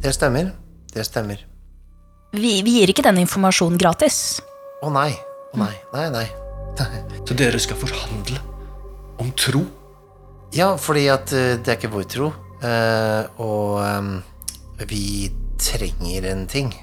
Det 0.03 0.13
stemmer. 0.15 0.53
Det 0.93 1.05
stemmer. 1.07 1.41
Vi, 2.37 2.61
vi 2.67 2.77
gir 2.79 2.93
ikke 2.93 3.05
den 3.07 3.23
informasjonen 3.23 3.81
gratis. 3.81 4.39
Å 4.85 4.91
nei. 4.93 5.11
Å 5.55 5.61
nei. 5.61 5.73
Nei, 5.95 6.07
nei. 6.13 6.27
Så 7.27 7.37
dere 7.39 7.61
skal 7.63 7.81
forhandle 7.81 8.43
om 9.23 9.33
tro? 9.39 9.65
Ja, 10.55 10.75
fordi 10.81 11.07
at 11.13 11.33
uh, 11.33 11.57
det 11.57 11.73
er 11.73 11.81
ikke 11.81 11.95
vår 11.97 12.09
tro. 12.13 12.31
Uh, 12.61 13.25
og 13.43 13.81
um, 13.81 14.13
vi 14.89 15.33
trenger 15.61 16.29
en 16.31 16.45
ting. 16.51 16.75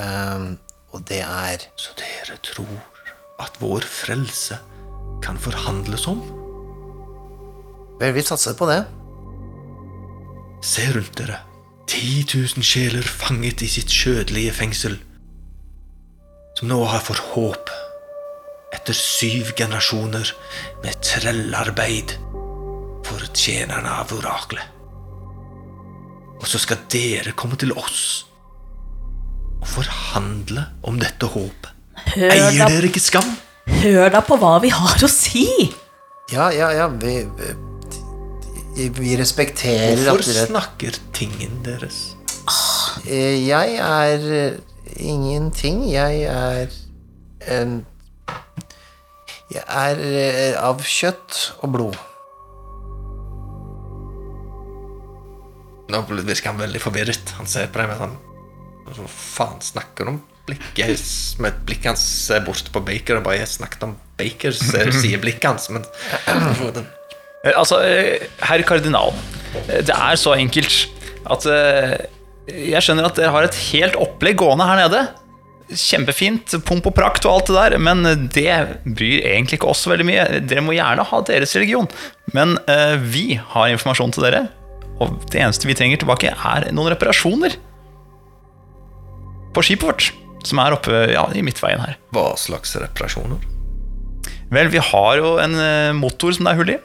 Um, 0.00 0.56
og 0.92 1.04
det 1.08 1.20
er 1.24 1.68
Så 1.76 1.92
dere 1.96 2.38
tror 2.44 2.80
at 3.40 3.56
vår 3.60 3.84
frelse 3.84 4.56
kan 5.22 5.38
forhandles 5.40 6.08
om? 6.10 6.41
Vel, 8.02 8.16
vi 8.16 8.22
satser 8.26 8.56
på 8.58 8.66
det. 8.66 8.80
Se 10.66 10.88
rundt 10.90 11.14
dere. 11.20 11.38
10 11.86 12.24
000 12.34 12.66
sjeler 12.66 13.06
fanget 13.06 13.62
i 13.62 13.68
sitt 13.70 13.90
kjødelige 13.92 14.54
fengsel, 14.56 14.96
som 16.58 16.70
nå 16.70 16.78
har 16.88 17.02
fått 17.04 17.20
håp 17.34 17.70
etter 18.72 18.96
syv 18.96 19.52
generasjoner 19.58 20.30
med 20.82 20.98
trellarbeid 21.04 22.16
for 23.06 23.22
tjenerne 23.36 23.98
av 24.02 24.14
oraklet. 24.16 24.64
Og 26.40 26.48
så 26.50 26.58
skal 26.58 26.82
dere 26.90 27.36
komme 27.38 27.58
til 27.60 27.74
oss 27.76 28.24
og 29.60 29.68
forhandle 29.76 30.64
om 30.88 30.98
dette 30.98 31.28
håpet. 31.30 31.70
Hør 32.16 32.32
Eier 32.32 32.56
da, 32.56 32.70
dere 32.72 32.88
ikke 32.90 33.04
skam? 33.04 33.36
hør 33.82 34.08
da 34.10 34.22
på 34.26 34.38
hva 34.40 34.56
vi 34.64 34.72
har 34.74 35.04
å 35.06 35.10
si! 35.10 35.46
Ja, 36.32 36.48
ja, 36.54 36.72
ja. 36.74 36.88
Vi, 36.88 37.20
vi, 38.76 39.16
respekterer 39.20 40.00
Hvorfor 40.00 40.32
dere 40.32 40.46
snakker 40.48 40.98
tingen 41.12 41.60
deres? 41.66 42.16
Eh, 43.06 43.46
Jeg 43.46 43.76
er 43.76 44.24
eh, 44.32 44.58
ingenting. 44.96 45.84
Jeg 45.92 46.22
er 46.22 46.72
en 47.52 47.84
Jeg 49.52 49.64
er 49.68 50.00
eh, 50.00 50.56
av 50.56 50.80
kjøtt 50.80 51.42
og 51.60 51.72
blod. 51.76 52.00
Nå 55.92 56.00
virker 56.08 56.48
han 56.54 56.60
veldig 56.62 56.80
forvirret. 56.80 57.34
Han 57.36 57.48
ser 57.50 57.68
på 57.68 57.82
deg 57.82 57.90
med 57.92 58.00
sånn 58.00 58.16
Hva 58.88 59.08
faen 59.12 59.60
snakker 59.60 60.08
du 60.08 60.14
om? 60.14 60.22
Blikket 60.48 61.04
Med 61.44 61.60
blikket 61.68 61.92
hans 61.92 62.02
ser 62.24 62.42
bort 62.46 62.72
på 62.72 62.80
Baker 62.82 63.20
og 63.20 63.28
bare 63.28 63.42
'Jeg 63.42 63.52
snakket 63.60 63.84
om 63.86 63.92
Baker', 64.18 64.56
ser, 64.56 64.90
sier 64.90 65.20
blikket 65.22 65.50
hans, 65.50 65.68
men 65.70 65.84
Altså, 67.42 67.80
eh, 67.82 68.28
herr 68.46 68.62
kardinal, 68.62 69.10
eh, 69.66 69.80
det 69.82 69.94
er 69.94 70.18
så 70.20 70.36
enkelt 70.38 70.86
at 71.32 71.46
eh, 71.50 71.96
jeg 72.46 72.82
skjønner 72.84 73.08
at 73.08 73.18
dere 73.18 73.32
har 73.34 73.46
et 73.46 73.58
helt 73.72 73.98
opplegg 73.98 74.38
gående 74.38 74.66
her 74.66 74.78
nede. 74.84 75.02
Kjempefint, 75.72 76.54
pomp 76.68 76.86
og 76.90 76.94
prakt 76.94 77.26
og 77.26 77.32
alt 77.32 77.50
det 77.50 77.56
der, 77.56 77.76
men 77.82 78.04
det 78.34 78.52
bryr 78.84 79.24
egentlig 79.24 79.58
ikke 79.58 79.70
oss 79.72 79.86
veldig 79.88 80.06
mye. 80.06 80.26
Dere 80.44 80.64
må 80.64 80.74
gjerne 80.76 81.06
ha 81.08 81.20
deres 81.26 81.54
religion, 81.58 81.88
men 82.36 82.58
eh, 82.70 82.94
vi 83.00 83.26
har 83.54 83.72
informasjon 83.72 84.14
til 84.14 84.26
dere, 84.28 84.44
og 85.02 85.18
det 85.32 85.42
eneste 85.42 85.70
vi 85.70 85.76
trenger 85.78 86.02
tilbake, 86.02 86.34
er 86.34 86.68
noen 86.74 86.92
reparasjoner 86.92 87.56
på 89.52 89.64
skipet 89.66 89.88
vårt, 89.88 90.12
som 90.46 90.60
er 90.62 90.76
oppe 90.76 91.06
ja, 91.12 91.26
i 91.34 91.42
midtveien 91.44 91.82
her. 91.82 91.98
hva 92.14 92.32
slags 92.40 92.76
reparasjoner? 92.78 93.50
Vel, 94.52 94.68
vi 94.68 94.80
har 94.84 95.18
jo 95.18 95.36
en 95.40 95.54
eh, 95.56 95.90
motor 95.96 96.34
som 96.36 96.46
det 96.46 96.52
er 96.52 96.60
hull 96.60 96.74
i. 96.74 96.80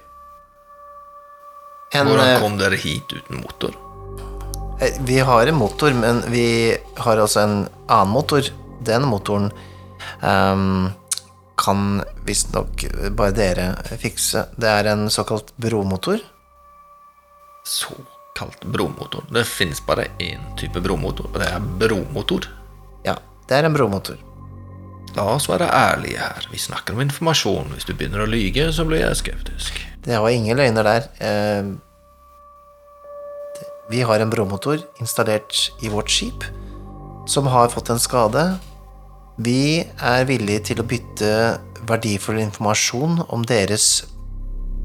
En, 1.95 2.07
Hvordan 2.07 2.29
eh, 2.29 2.41
kom 2.41 2.57
dere 2.59 2.75
hit 2.75 3.13
uten 3.13 3.43
motor? 3.43 3.75
vi 4.99 5.19
har 5.19 5.47
en 5.47 5.55
motor, 5.55 5.93
men 5.93 6.21
vi 6.31 6.77
har 6.95 7.17
også 7.17 7.39
en 7.39 7.55
annen 7.87 8.13
motor. 8.13 8.41
Den 8.85 9.07
motoren 9.09 9.49
um, 10.21 10.91
kan 11.57 12.03
visstnok 12.25 12.85
bare 13.17 13.33
dere 13.33 13.71
fikse. 13.97 14.45
Det 14.55 14.69
er 14.69 14.91
en 14.93 15.09
såkalt 15.09 15.55
bromotor. 15.57 16.21
Såkalt 17.65 18.65
bromotor. 18.65 19.25
Det 19.33 19.47
finnes 19.49 19.81
bare 19.85 20.07
én 20.19 20.45
type 20.57 20.81
bromotor, 20.81 21.31
og 21.33 21.41
det 21.41 21.49
er 21.49 21.67
bromotor. 21.81 22.49
Ja, 23.05 23.17
det 23.49 23.57
er 23.57 23.67
en 23.67 23.73
bromotor. 23.73 24.21
La 25.17 25.25
oss 25.33 25.49
være 25.49 25.71
ærlige 25.73 26.21
her. 26.21 26.45
Vi 26.51 26.61
snakker 26.61 26.93
om 26.93 27.01
informasjon. 27.01 27.73
Hvis 27.73 27.89
du 27.89 27.95
begynner 27.95 28.21
å 28.21 28.29
lyge, 28.29 28.69
så 28.73 28.85
blir 28.85 29.01
jeg 29.01 29.23
skeptisk. 29.23 29.86
Det 30.07 30.15
var 30.23 30.31
ingen 30.31 30.57
løgner 30.57 30.87
der. 30.87 31.09
Eh, 31.19 31.73
Vi 33.89 34.01
har 34.03 34.19
en 34.19 34.29
bromotor 34.29 34.81
installert 34.99 35.69
i 35.81 35.87
vårt 35.87 36.09
skip 36.11 36.43
som 37.27 37.47
har 37.47 37.69
fått 37.71 37.89
en 37.89 37.99
skade. 37.99 38.59
Vi 39.39 39.85
er 40.01 40.25
villige 40.27 40.63
til 40.71 40.81
å 40.81 40.87
bytte 40.87 41.29
verdifull 41.87 42.39
informasjon 42.41 43.21
om 43.29 43.45
deres 43.47 44.03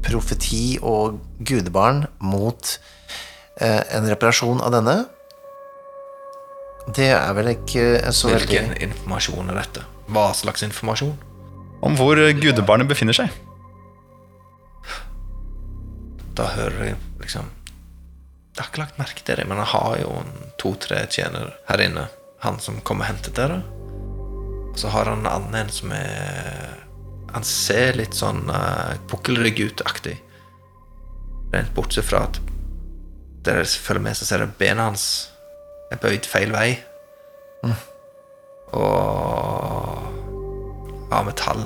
profeti 0.03 0.77
og 0.79 1.19
gudebarn 1.43 2.05
mot 2.23 2.77
eh, 3.59 3.81
en 3.95 4.07
reparasjon 4.07 4.63
av 4.63 4.71
denne. 4.75 4.97
Det 6.95 7.11
er 7.15 7.31
vel 7.35 7.53
ikke 7.55 7.85
så 8.11 8.31
veldig 8.31 8.47
Hvilken 8.47 8.73
informasjon 8.87 9.51
er 9.51 9.59
dette? 9.63 9.83
Hva 10.11 10.29
slags 10.35 10.63
informasjon? 10.67 11.15
Om 11.83 11.95
hvor 11.99 12.19
gudebarnet 12.39 12.87
befinner 12.87 13.15
seg. 13.15 13.31
Da 16.37 16.47
hører 16.55 16.87
jeg 16.87 16.97
liksom 17.21 17.49
Jeg 18.53 18.61
har 18.61 18.69
ikke 18.69 18.83
lagt 18.83 18.99
merke 19.01 19.23
til 19.25 19.39
det, 19.39 19.47
men 19.49 19.57
jeg 19.61 19.71
har 19.73 19.95
jo 20.01 20.11
to-tre 20.61 20.99
tjenere 21.09 21.55
her 21.69 21.81
inne. 21.81 22.05
Han 22.45 22.59
som 22.61 22.81
kommer 22.85 23.07
og 23.07 23.15
henter 23.15 23.33
dere. 23.33 23.61
Og 24.69 24.77
så 24.77 24.91
har 24.93 25.09
han 25.09 25.23
en 25.23 25.31
annen 25.31 25.55
en 25.57 25.71
som 25.73 25.93
er 25.95 26.79
Han 27.33 27.45
ser 27.47 27.97
litt 27.97 28.13
sånn 28.13 28.43
uh, 28.45 28.93
pukkelrygg-ut-aktig. 29.09 30.13
Rent 31.53 31.73
bortsett 31.73 32.05
fra 32.05 32.27
at 32.27 32.37
dere 33.43 33.65
følger 33.65 34.03
med, 34.05 34.17
så 34.17 34.27
ser 34.27 34.43
dere 34.43 34.53
bena 34.59 34.85
hans 34.91 35.05
er 35.91 35.97
bøyd 36.01 36.29
feil 36.29 36.53
vei. 36.53 36.69
Og 38.73 40.13
av 41.13 41.25
metall. 41.27 41.65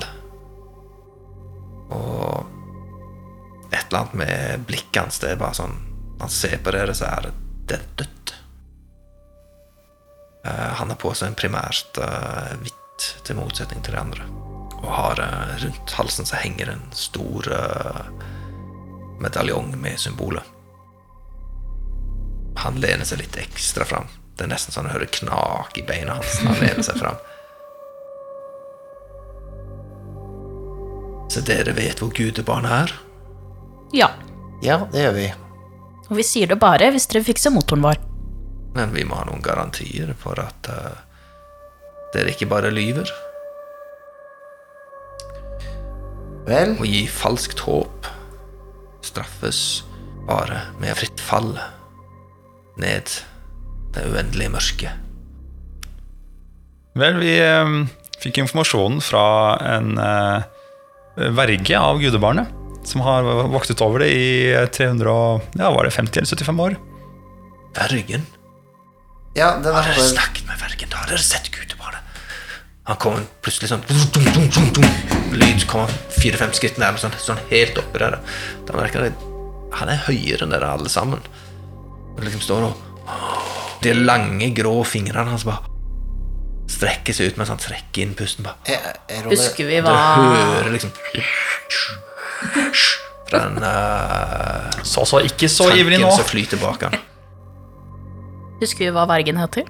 Og 1.96 2.57
et 3.72 3.88
eller 3.88 4.00
annet 4.00 4.18
med 4.24 4.66
blikket 4.70 5.02
hans. 5.02 5.20
Det 5.20 5.34
er 5.34 5.40
bare 5.42 5.58
sånn 5.58 5.78
han 6.20 6.30
ser 6.34 6.58
på 6.64 6.74
dere, 6.74 6.96
så 6.98 7.06
er 7.06 7.28
det, 7.28 7.80
dødt. 7.96 8.34
Uh, 10.48 10.74
han 10.80 10.90
har 10.90 11.00
på 11.02 11.12
seg 11.14 11.32
en 11.32 11.38
primært 11.38 12.00
uh, 12.02 12.54
hvitt, 12.64 13.08
til 13.28 13.38
motsetning 13.38 13.84
til 13.86 13.94
de 13.94 14.02
andre. 14.02 14.28
Og 14.80 14.88
har 14.90 15.20
uh, 15.22 15.56
rundt 15.62 15.96
halsen 16.00 16.26
så 16.26 16.40
henger 16.42 16.72
en 16.74 16.86
stor 16.96 17.50
medaljong 19.22 19.74
med 19.82 20.00
symbolet. 20.00 20.46
Han 22.64 22.80
lener 22.82 23.06
seg 23.06 23.22
litt 23.22 23.38
ekstra 23.38 23.86
fram. 23.86 24.08
Det 24.38 24.46
er 24.46 24.52
nesten 24.54 24.74
sånn 24.74 24.88
han 24.88 24.96
hører 24.96 25.10
knak 25.14 25.78
i 25.78 25.86
beina 25.86 26.18
hans 26.18 26.40
han 26.46 26.58
lener 26.62 26.86
seg 26.86 27.02
fram. 27.02 27.18
Så 31.34 31.44
dere 31.46 31.74
vet 31.78 32.02
hvor 32.02 32.14
gudebarnet 32.16 32.74
er? 32.88 32.94
Ja. 33.96 34.12
Ja, 34.64 34.82
det 34.92 35.06
gjør 35.06 35.16
vi. 35.16 35.28
Og 36.08 36.18
vi 36.20 36.26
sier 36.26 36.50
det 36.50 36.60
bare 36.60 36.90
hvis 36.94 37.08
dere 37.12 37.26
fikser 37.28 37.54
motoren 37.54 37.86
vår. 37.86 38.02
Men 38.78 38.94
vi 38.94 39.06
må 39.08 39.18
ha 39.18 39.26
noen 39.28 39.44
garantier 39.44 40.14
for 40.20 40.40
at 40.42 40.70
uh, 40.72 40.98
dere 42.14 42.34
ikke 42.34 42.50
bare 42.50 42.72
lyver. 42.74 43.10
Vel, 46.48 46.78
Å 46.80 46.88
gi 46.88 47.04
falskt 47.12 47.60
håp 47.66 48.08
straffes 49.04 49.84
bare 50.28 50.62
med 50.82 50.96
fritt 51.00 51.22
fall 51.24 51.54
ned 52.80 53.12
det 53.96 54.06
uendelige 54.08 54.54
mørket. 54.54 55.04
Vel, 56.98 57.20
vi 57.22 57.36
eh, 57.42 57.74
fikk 58.24 58.40
informasjonen 58.42 59.02
fra 59.06 59.26
en 59.76 59.98
uh, 60.02 60.46
verge 61.38 61.78
av 61.78 62.00
gudebarnet, 62.02 62.50
som 62.88 63.04
har 63.04 63.26
voktet 63.52 63.82
over 63.84 64.00
det 64.04 64.10
i 64.16 64.28
300 64.72 65.14
Ja, 65.60 65.72
var 65.76 65.84
det 65.88 65.92
50 65.96 66.22
eller 66.22 66.28
75 66.28 66.60
år. 66.64 66.78
Vergen? 67.78 68.26
ja, 69.38 69.52
den 69.62 69.74
Har 69.76 69.84
er 69.86 69.94
dere 69.94 70.08
snakket 70.08 70.48
med 70.48 70.58
vergen? 70.58 70.90
Da 70.90 70.98
har 71.04 71.12
dere 71.12 71.22
sett 71.22 71.52
gudebarnet? 71.54 72.02
Han 72.88 72.98
kom 73.04 73.20
plutselig 73.46 73.70
sånn 73.70 73.84
dum, 73.86 74.00
dum, 74.16 74.70
dum, 74.74 74.88
Lyd 75.38 75.66
kom 75.70 75.84
han 75.84 75.94
fire-fem 76.16 76.54
skritt 76.56 76.80
nærmere, 76.80 77.04
sånn, 77.04 77.14
sånn 77.22 77.42
helt 77.52 77.78
oppi 77.78 78.00
der. 78.02 78.18
Da 78.66 78.78
merka 78.80 79.04
jeg 79.04 79.14
Han 79.78 79.92
er 79.92 80.00
høyere 80.08 80.48
enn 80.48 80.56
dere 80.56 80.72
alle 80.74 80.90
sammen. 80.90 81.22
Og 82.16 82.24
liksom 82.24 82.42
står 82.42 82.70
og 82.72 83.84
De 83.84 83.94
lange, 83.94 84.50
grå 84.58 84.80
fingrene 84.88 85.30
hans 85.36 85.46
bare 85.46 85.76
strekker 86.68 87.16
seg 87.16 87.30
ut 87.32 87.38
mens 87.40 87.50
han 87.54 87.62
trekker 87.62 88.04
inn 88.04 88.16
pusten. 88.18 88.44
bare 88.48 89.30
Husker 89.30 89.70
vi 89.70 89.78
Du 89.80 89.88
hva 89.88 89.94
hører 90.18 90.74
liksom 90.74 90.92
den 93.32 93.58
uh, 93.60 94.72
Så 94.88 95.04
så 95.06 95.20
ikke 95.26 95.50
så 95.52 95.68
ivrig 95.76 96.00
nå. 96.00 96.12
som 96.16 96.26
flyter 96.28 96.60
bak 96.62 96.88
han. 96.88 96.96
Husker 98.62 98.88
vi 98.88 98.94
hva 98.96 99.04
vergen 99.10 99.38
heter? 99.38 99.68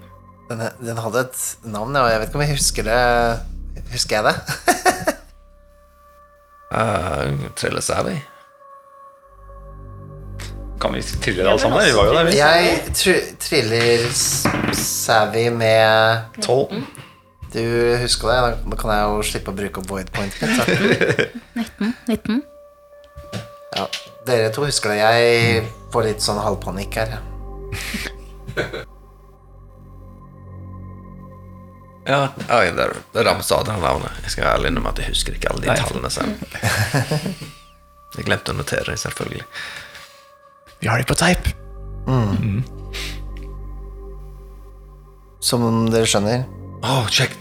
den, 0.47 0.61
den 0.79 0.97
hadde 1.03 1.25
et 1.25 1.39
navn, 1.67 1.95
ja, 1.95 2.05
og 2.05 2.11
jeg 2.11 2.19
vet 2.21 2.29
ikke 2.29 2.39
om 2.39 2.43
jeg 2.45 2.53
husker 2.55 2.85
det. 2.87 2.99
Husker 3.91 4.15
jeg 4.15 4.23
det? 4.29 4.35
Uh, 6.71 7.47
Trille 7.59 7.81
Savvy. 7.83 8.15
Kan 10.79 10.93
vi 10.93 11.01
trille 11.01 11.41
det 11.43 11.49
alle 11.49 11.59
sammen? 11.59 11.81
Vi 11.83 11.95
var 11.97 12.05
jo 12.05 12.13
der, 12.15 12.23
vi. 12.29 12.37
Jeg 12.37 12.95
tr 12.95 13.09
triller 13.41 14.07
Savvy 14.77 15.47
med 15.49 16.41
Tolv. 16.45 16.75
Du 17.53 17.63
husker 18.01 18.29
det? 18.29 18.37
Da- 18.69 18.77
kan 18.77 18.91
jeg 18.93 19.03
jo 19.09 19.23
slippe 19.25 19.51
å 19.51 19.57
bruke 19.57 19.81
opp 19.81 19.89
void 19.89 20.11
point 20.13 20.41
mitt. 20.41 20.53
Så. 20.53 20.63
19? 22.07 22.43
Ja, 23.75 23.87
dere 24.27 24.51
to 24.55 24.63
husker 24.67 24.93
det. 24.93 25.01
Jeg 25.01 25.65
får 25.93 26.07
litt 26.07 26.23
sånn 26.23 26.39
halvpanikk 26.41 26.99
her. 27.01 27.17
Ja, 32.07 32.21
ja 32.47 32.61
det, 32.63 32.87
er, 32.87 32.95
det 33.13 33.25
ramsa 33.27 33.59
av 33.59 33.67
navnet. 33.69 34.23
Jeg 34.23 34.37
skal 34.37 34.51
ærlig 34.53 34.71
innrømme 34.71 34.95
at 34.95 35.03
jeg 35.03 35.11
husker 35.11 35.37
ikke 35.37 35.51
alle 35.51 35.65
de 35.65 35.71
Nei. 35.73 35.79
tallene 35.83 36.13
selv. 36.13 36.33
Jeg 38.17 38.25
glemte 38.25 38.49
å 38.49 38.55
notere 38.57 38.93
det, 38.95 38.95
selvfølgelig. 38.97 39.43
Vi 40.81 40.87
har 40.89 40.97
de 40.97 41.05
på 41.05 41.17
teip. 41.19 41.49
Som 45.43 45.65
dere 45.91 46.07
skjønner. 46.09 46.47
Å, 46.81 47.03
sjekk! 47.13 47.35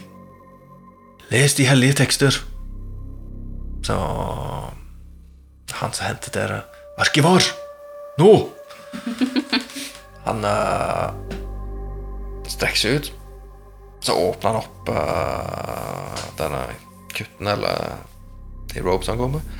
Les 1.31 1.55
de 1.57 1.65
hellige 1.71 1.97
tekster. 2.03 2.37
Så 3.87 3.97
Han 5.81 5.93
som 5.93 6.09
hentet 6.09 6.35
dere 6.37 6.63
Arkivar! 6.99 7.45
Nå! 8.19 8.33
Han 10.27 10.45
uh, 10.45 11.13
strekker 12.49 12.81
seg 12.81 12.99
ut. 12.99 13.11
Så 14.07 14.15
åpner 14.17 14.55
han 14.55 14.63
opp 14.63 14.89
uh, 14.91 16.23
denne 16.39 16.63
kutten, 17.15 17.49
eller 17.51 17.97
de 18.73 18.83
ropes 18.85 19.09
han 19.11 19.19
går 19.21 19.31
med. 19.37 19.53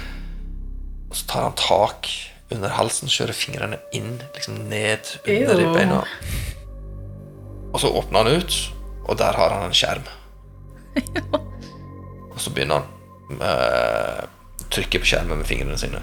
Og 1.11 1.15
så 1.17 1.29
tar 1.31 1.47
han 1.47 1.57
tak 1.59 2.11
under 2.55 2.75
halsen, 2.77 3.11
kjører 3.11 3.37
fingrene 3.37 3.79
inn, 3.97 4.19
liksom 4.37 4.59
ned 4.71 5.09
under 5.25 5.61
de 5.61 5.67
beina. 5.75 6.03
Og 7.73 7.81
så 7.83 7.91
åpner 7.91 8.23
han 8.23 8.43
ut, 8.43 8.59
og 9.07 9.19
der 9.23 9.39
har 9.41 9.55
han 9.57 9.67
en 9.69 9.77
skjerm. 9.77 10.07
og 12.33 12.39
så 12.43 12.53
begynner 12.55 12.83
han 12.83 13.41
med 13.41 14.36
trykke 14.73 15.01
på 15.03 15.09
skjermen 15.13 15.41
med 15.41 15.49
fingrene 15.49 15.79
sine. 15.81 16.03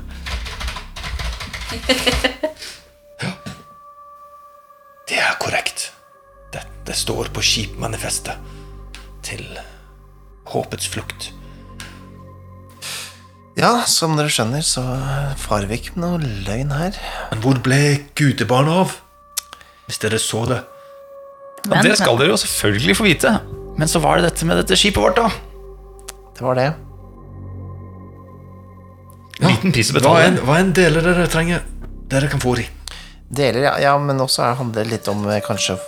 ja. 3.24 3.32
Det 5.10 5.20
er 5.20 5.38
korrekt. 5.42 5.90
Dette 6.54 6.96
står 6.98 7.32
på 7.34 7.44
skipmanifestet 7.44 8.52
til 9.26 9.46
Håpets 10.54 10.90
flukt. 10.92 11.32
Ja, 13.58 13.84
som 13.86 14.16
dere 14.18 14.32
skjønner, 14.34 14.64
så 14.66 14.82
farer 15.40 15.70
vi 15.70 15.78
ikke 15.78 15.94
med 15.96 16.04
noe 16.08 16.32
løgn 16.48 16.74
her. 16.74 16.96
Men 17.32 17.44
hvor 17.44 17.60
ble 17.64 17.80
gudebarnet 18.18 18.80
av? 18.84 18.96
Hvis 19.88 20.02
dere 20.02 20.20
så 20.22 20.42
det. 20.50 20.62
Ja, 21.70 21.84
det 21.86 21.96
skal 22.00 22.18
dere 22.20 22.34
jo 22.34 22.40
selvfølgelig 22.42 22.98
få 22.98 23.06
vite. 23.08 23.36
Men 23.78 23.90
så 23.90 24.02
var 24.04 24.20
det 24.20 24.32
dette 24.32 24.48
med 24.50 24.60
dette 24.60 24.78
skipet 24.78 25.02
vårt, 25.02 25.22
da. 25.22 25.30
Det 26.34 26.44
var 26.46 26.58
det. 26.58 26.68
Liten 29.42 29.74
pris 29.74 29.90
å 29.94 30.00
Hva 30.04 30.20
enn 30.28 30.38
hva 30.46 30.60
enn 30.62 30.74
deler 30.78 31.02
dere 31.06 31.26
trenger, 31.32 31.64
dere 32.12 32.30
kan 32.30 32.42
få 32.44 32.56
de. 32.60 32.68
Deler, 33.34 33.64
ja, 33.66 33.74
ja 33.82 33.94
men 33.98 34.20
også 34.22 34.44
er- 34.46 34.58
handler 34.60 34.84
det 34.84 34.92
litt 34.92 35.08
om 35.10 35.24
eh, 35.30 35.40
kanskje 35.42 35.80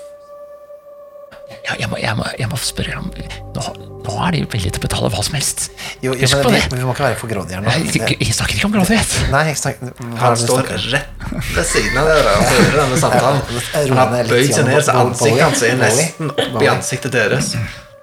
Ja, 1.66 1.76
jeg, 1.78 1.90
må, 1.92 1.98
jeg, 2.02 2.16
må, 2.18 2.26
jeg 2.40 2.50
må 2.50 2.58
spørre 2.58 2.96
om 2.98 3.12
nå, 3.54 3.64
nå 4.06 4.14
er 4.26 4.34
de 4.34 4.40
villige 4.50 4.72
til 4.74 4.82
å 4.82 4.84
betale 4.88 5.12
hva 5.14 5.22
som 5.26 5.36
helst. 5.38 5.68
Jo, 6.02 6.14
jo 6.14 6.26
Husk 6.26 6.36
men 6.40 6.44
på 6.48 6.52
vi, 6.54 6.58
det. 6.58 6.80
vi 6.80 6.88
må 6.88 6.94
ikke 6.96 7.06
være 7.06 7.20
for 7.22 7.30
grådige 7.30 7.60
her 7.60 7.64
nå. 7.66 7.70
Jeg, 7.76 7.94
jeg, 8.02 8.18
jeg 8.26 8.34
snakker 8.38 8.58
ikke 8.58 8.70
om 8.70 8.74
grådighet. 8.76 9.14
Nei, 9.34 9.44
jeg 9.52 9.60
snakker 9.62 9.94
hva 9.94 10.10
er 10.10 10.20
Han 10.24 10.34
det 10.34 10.42
du 10.42 10.46
står 10.48 10.60
snakker 10.64 10.88
rett 10.96 11.56
ved 11.56 11.70
siden 11.70 12.00
av 12.02 12.10
dere 12.10 12.34
og 12.40 12.50
hører 12.50 12.78
denne 12.82 13.00
samtalen. 13.02 13.42
Han 13.78 14.02
har 14.02 14.30
bøyd 14.34 14.54
seg 14.58 14.70
ned, 14.72 14.82
så 14.90 14.98
ansiktet 15.04 15.44
hans 15.46 15.64
er 15.70 15.80
nesten 15.82 16.34
oppi 16.34 16.70
ansiktet 16.74 17.14
deres. 17.18 17.52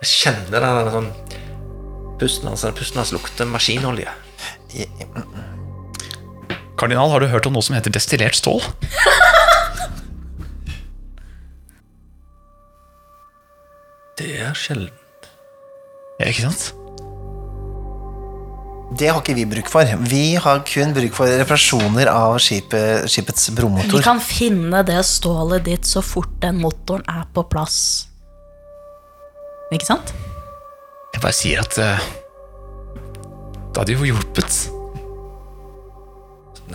Jeg 0.02 0.12
kjenner 0.14 0.68
den 0.68 0.92
sånn 0.96 1.10
Pusten 2.22 2.46
hans, 2.46 2.62
pusten 2.78 3.00
hans 3.02 3.10
lukter 3.10 3.48
maskinolje. 3.50 4.10
Kardinal, 6.78 7.10
har 7.12 7.20
du 7.22 7.28
hørt 7.30 7.46
om 7.46 7.54
noe 7.54 7.62
som 7.64 7.76
heter 7.76 7.92
destillert 7.94 8.34
stål? 8.38 8.62
Det 14.18 14.36
er 14.44 14.52
sjelden. 14.54 14.92
Ja, 16.20 16.28
ikke 16.28 16.44
sant? 16.44 16.72
Det 18.92 19.08
har 19.08 19.22
ikke 19.22 19.34
vi 19.38 19.46
bruk 19.48 19.70
for. 19.72 19.88
Vi 20.10 20.34
har 20.36 20.60
kun 20.68 20.92
bruk 20.92 21.14
for 21.16 21.30
reparasjoner 21.40 22.10
av 22.12 22.36
skipet, 22.44 23.08
skipets 23.10 23.48
Vi 23.56 24.02
kan 24.04 24.20
finne 24.20 24.82
det 24.84 25.00
stålet 25.08 25.64
ditt 25.64 25.88
så 25.88 26.02
fort 26.04 26.34
den 26.42 26.60
motoren 26.60 27.04
er 27.08 27.24
på 27.32 27.42
plass. 27.48 28.08
Ikke 29.72 29.88
sant? 29.88 30.12
Jeg 31.14 31.24
bare 31.24 31.36
sier 31.36 31.62
at 31.64 31.78
eh, 31.80 32.04
Det 33.72 33.80
hadde 33.80 33.94
jo 33.96 34.04
hjulpet. 34.10 34.56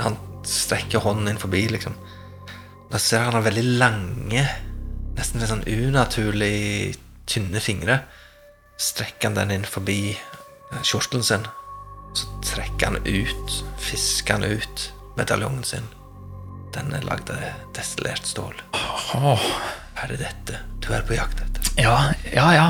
Han 0.02 0.18
strekker 0.48 1.02
hånden 1.04 1.32
inn 1.34 1.42
forbi, 1.42 1.66
liksom. 1.70 1.96
Da 2.92 3.00
ser 3.02 3.26
han 3.28 3.36
har 3.38 3.46
veldig 3.46 3.66
lange, 3.82 4.44
nesten 5.18 5.42
litt 5.42 5.52
sånn 5.52 5.66
unaturlig 5.68 6.96
tynne 7.30 7.62
fingre. 7.62 8.00
Strekker 8.82 9.30
han 9.32 9.38
den 9.40 9.56
inn 9.58 9.68
forbi 9.68 10.16
kjortelen 10.86 11.26
sin. 11.26 11.46
Så 12.18 12.30
trekker 12.46 12.94
han 12.94 13.06
ut, 13.06 13.58
fisker 13.82 14.38
han 14.40 14.48
ut 14.58 14.88
medaljongen 15.20 15.66
sin. 15.68 15.86
Den 16.76 16.94
er 16.94 17.06
lagd 17.08 17.30
av 17.34 17.42
destillert 17.78 18.26
stål. 18.28 18.58
Hva 18.74 19.38
Er 19.98 20.12
det 20.12 20.20
dette 20.22 20.60
du 20.84 20.92
er 20.94 21.02
på 21.08 21.16
jakt 21.18 21.40
etter? 21.42 21.70
ja, 21.82 22.12
ja, 22.34 22.48
ja. 22.54 22.68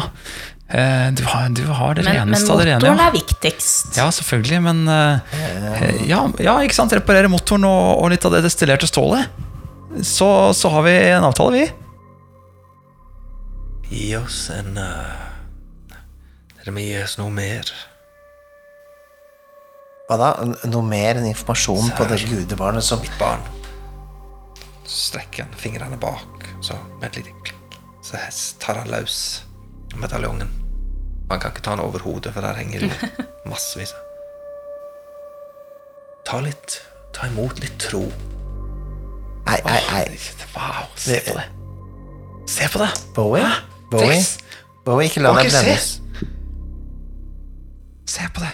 Eh, 0.70 1.12
du, 1.14 1.24
har, 1.24 1.50
du 1.50 1.66
har 1.66 1.96
det 1.96 2.04
Men, 2.04 2.14
men 2.14 2.28
reneste 2.28 2.52
av 2.52 2.60
det 2.60 2.66
rene. 2.68 2.80
motoren 2.82 3.00
er 3.00 3.12
viktigst. 3.16 3.96
ja, 3.96 4.10
selvfølgelig, 4.12 4.62
men 4.66 4.82
eh, 4.92 6.02
ja, 6.10 6.26
ja, 6.44 6.58
ikke 6.60 6.76
sant. 6.76 6.96
Reparere 6.98 7.32
motoren 7.32 7.64
og, 7.70 8.02
og 8.04 8.12
litt 8.12 8.26
av 8.28 8.36
det 8.36 8.44
destillerte 8.44 8.90
stålet. 8.90 9.32
Så, 10.04 10.28
så 10.54 10.70
har 10.70 10.84
vi 10.84 10.96
en 11.16 11.24
avtale, 11.24 11.56
vi. 11.56 11.68
Gi 13.88 14.10
oss 14.20 14.50
en 14.52 14.76
uh, 14.76 15.96
Dere 16.60 16.74
må 16.76 16.84
gi 16.84 16.98
oss 17.00 17.16
noe 17.22 17.32
mer. 17.32 17.72
Hva 20.10 20.20
da? 20.20 20.34
Noe 20.68 20.84
mer 20.84 21.22
enn 21.22 21.32
informasjon 21.32 21.96
på 21.96 22.12
det 22.12 22.20
gudebarnet 22.28 22.84
som 22.84 23.00
Mitt 23.00 23.16
barn. 23.20 23.48
Strekker 24.88 25.48
han 25.48 25.56
fingrene 25.60 25.96
bak, 26.00 26.48
så 26.60 26.76
med 27.00 27.08
et 27.10 27.22
lite 27.22 27.36
klikk, 27.48 27.80
så 28.04 28.20
tar 28.60 28.84
han 28.84 28.92
løs 28.92 29.47
medaljongen. 29.96 30.52
Han 31.32 31.40
kan 31.40 31.52
ikke 31.52 31.64
ta 31.64 31.76
den 31.76 31.86
over 31.86 32.04
hodet, 32.04 32.34
for 32.36 32.44
der 32.44 32.60
henger 32.60 32.88
det 32.88 33.12
massevis. 33.52 33.96
Ta 36.28 36.42
litt 36.44 36.82
Ta 37.18 37.26
imot 37.32 37.58
litt 37.64 37.78
tro. 37.82 38.04
Nei, 39.48 39.58
nei, 39.66 39.80
nei. 39.90 40.04
Wow, 40.54 40.90
se 41.00 41.18
på 41.26 41.34
det. 41.38 41.46
Se 42.52 42.68
på 42.70 42.82
det. 42.84 42.90
Bowie? 43.16 43.48
Bowie? 43.90 44.20
Bowie, 44.86 45.08
ikke 45.10 45.24
la 45.24 45.32
deg 45.34 45.48
ikke 45.48 45.64
blendes. 45.64 45.88
Se 48.08 48.28
på 48.36 48.44
det. 48.44 48.52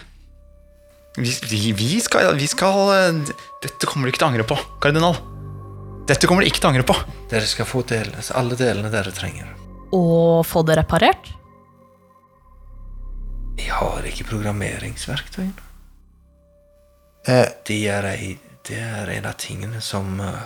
Vi, 1.17 1.33
vi, 1.49 1.59
vi, 1.77 1.89
skal, 2.01 2.31
vi 2.39 2.47
skal 2.49 3.19
Dette 3.61 3.85
kommer 3.85 4.07
du 4.07 4.13
ikke 4.13 4.23
til 4.23 4.29
å 4.29 4.31
angre 4.31 4.47
på, 4.47 4.57
kardinal. 4.81 5.19
Dette 6.09 6.29
kommer 6.29 6.41
du 6.41 6.49
ikke 6.49 6.61
til 6.63 6.69
å 6.69 6.73
angre 6.73 6.87
på. 6.87 6.95
Dere 7.33 7.49
skal 7.49 7.67
få 7.69 7.83
del, 7.89 8.09
alle 8.37 8.57
delene 8.59 8.93
dere 8.93 9.13
trenger. 9.15 9.51
Og 9.93 10.45
få 10.47 10.63
det 10.67 10.77
reparert. 10.79 11.29
Jeg 13.59 13.69
har 13.77 14.07
ikke 14.09 14.25
programmeringsverktøy. 14.31 15.51
Eh, 17.29 17.49
De 17.67 17.77
er 17.87 18.07
ei, 18.09 18.31
det 18.67 18.79
er 18.81 19.11
en 19.13 19.27
av 19.29 19.37
tingene 19.39 19.81
som 19.81 20.17
uh, 20.19 20.41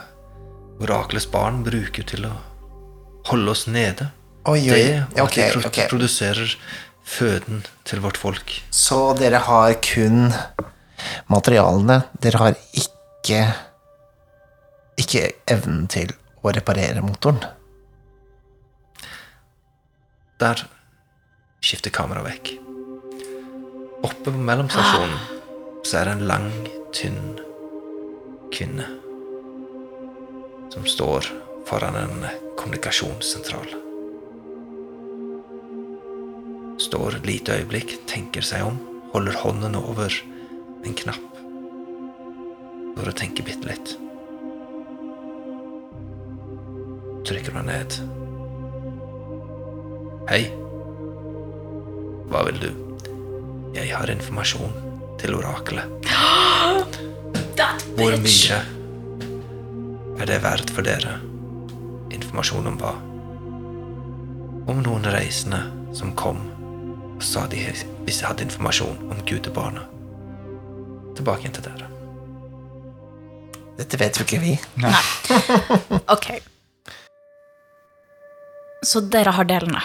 oraklets 0.84 1.30
barn 1.32 1.64
bruker 1.66 2.06
til 2.06 2.28
å 2.28 2.34
holde 3.32 3.54
oss 3.54 3.66
nede. 3.72 4.12
Oi, 4.48 4.60
oi. 4.60 4.76
Det, 4.76 5.00
og 5.16 5.24
okay, 5.26 5.48
at 5.48 5.56
de 5.56 5.62
pro 5.62 5.72
ok. 5.72 5.80
produserer 5.90 6.54
føden 7.08 7.64
til 7.88 8.04
vårt 8.04 8.20
folk. 8.20 8.52
Så 8.72 9.14
dere 9.20 9.42
har 9.48 9.74
kun 9.84 10.30
materialene. 11.32 12.02
Dere 12.24 12.44
har 12.44 12.60
ikke 12.76 13.42
ikke 14.98 15.28
evnen 15.54 15.86
til 15.92 16.14
å 16.42 16.52
reparere 16.56 17.04
motoren. 17.06 17.42
Der 20.38 20.62
skifter 21.66 21.90
kameraet 21.90 22.28
vekk. 22.28 22.50
Oppe 24.06 24.30
på 24.30 24.38
mellomstasjonen 24.38 25.18
så 25.82 25.98
er 25.98 26.06
det 26.06 26.14
en 26.18 26.28
lang, 26.30 26.52
tynn 26.94 27.40
kvinne 28.54 28.86
som 30.74 30.86
står 30.86 31.26
foran 31.66 31.98
en 31.98 32.28
kommunikasjonssentral. 32.60 33.72
Står 36.86 37.18
et 37.18 37.26
lite 37.26 37.58
øyeblikk, 37.58 37.96
tenker 38.06 38.46
seg 38.46 38.68
om, 38.68 38.78
holder 39.16 39.42
hånden 39.42 39.80
over 39.80 40.14
en 40.86 40.98
knapp. 41.02 41.42
Står 42.94 43.10
og 43.10 43.18
tenker 43.18 43.48
bitte 43.48 43.72
litt. 43.72 43.98
Trykker 47.26 47.58
hun 47.58 47.70
ned. 47.74 48.02
Hei. 50.28 50.42
Hva 52.28 52.42
vil 52.50 52.58
du? 52.60 52.72
Jeg 53.78 53.94
har 53.96 54.10
informasjon 54.12 54.74
til 55.22 55.38
oraklet. 55.38 55.88
Hvor 57.96 58.16
mye 58.20 58.58
er 60.18 60.28
det 60.28 60.40
verdt 60.44 60.74
for 60.76 60.84
dere? 60.84 61.14
Informasjon 62.12 62.68
om 62.74 62.76
hva? 62.82 62.92
Om 64.68 64.82
noen 64.84 65.08
reisende 65.16 65.62
som 65.96 66.12
kom 66.20 66.42
og 67.16 67.24
sa 67.24 67.46
de 67.48 67.62
hvis 67.64 68.20
jeg 68.20 68.28
hadde 68.28 68.44
informasjon 68.50 69.08
om 69.08 69.22
gudebarnet. 69.30 69.88
Tilbake 71.16 71.46
igjen 71.46 71.56
til 71.56 71.70
dere. 71.70 71.88
Dette 73.80 74.02
vet 74.02 74.20
jo 74.20 74.28
ikke 74.28 74.42
vi. 74.44 74.58
Nei. 74.84 74.92
Ok. 76.18 76.34
Så 78.84 79.02
dere 79.08 79.32
har 79.40 79.48
delene. 79.48 79.82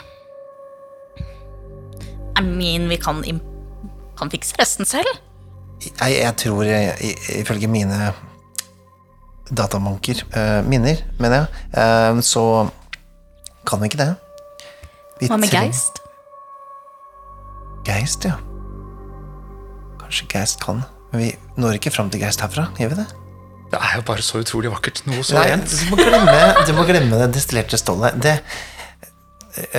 I 2.43 2.47
mean, 2.49 2.89
vi 2.91 2.99
kan, 3.01 3.23
kan 4.19 4.31
fikse 4.33 4.59
resten 4.61 4.89
selv. 4.89 5.09
Jeg, 5.83 6.19
jeg 6.19 6.35
tror, 6.43 6.63
jeg, 6.67 7.15
ifølge 7.41 7.71
mine 7.71 8.13
datamanker 9.53 10.23
uh, 10.37 10.61
minner, 10.69 11.03
mener 11.21 11.43
jeg, 11.43 11.49
Uh, 11.73 12.21
så 12.25 12.43
kan 13.67 13.81
vi 13.83 13.89
ikke 13.91 13.99
det. 14.03 14.11
Vi 15.21 15.29
Hva 15.31 15.39
med 15.39 15.49
trenger- 15.53 15.71
Geist? 15.71 15.99
Geist, 17.87 18.25
ja. 18.29 18.37
Kanskje 20.03 20.27
Geist 20.33 20.61
kan. 20.63 20.83
Men 21.13 21.21
vi 21.25 21.31
når 21.61 21.79
ikke 21.79 21.93
fram 21.95 22.11
til 22.11 22.21
Geist 22.23 22.41
herfra, 22.45 22.69
gjør 22.79 22.93
vi 22.95 22.99
det? 23.03 23.07
Det 23.73 23.81
er 23.81 23.97
jo 23.97 24.05
bare 24.07 24.23
så 24.25 24.43
utrolig 24.43 24.71
vakkert. 24.73 25.01
Noe 25.09 25.25
så 25.25 25.41
rent. 25.41 25.65
du 25.73 25.89
må 25.91 25.97
glemme, 25.97 26.37
du 26.69 26.73
må 26.77 26.85
glemme 26.89 27.19
det 27.23 27.31
destillerte 27.39 27.79
stålet. 27.81 28.19
Det 28.23 28.35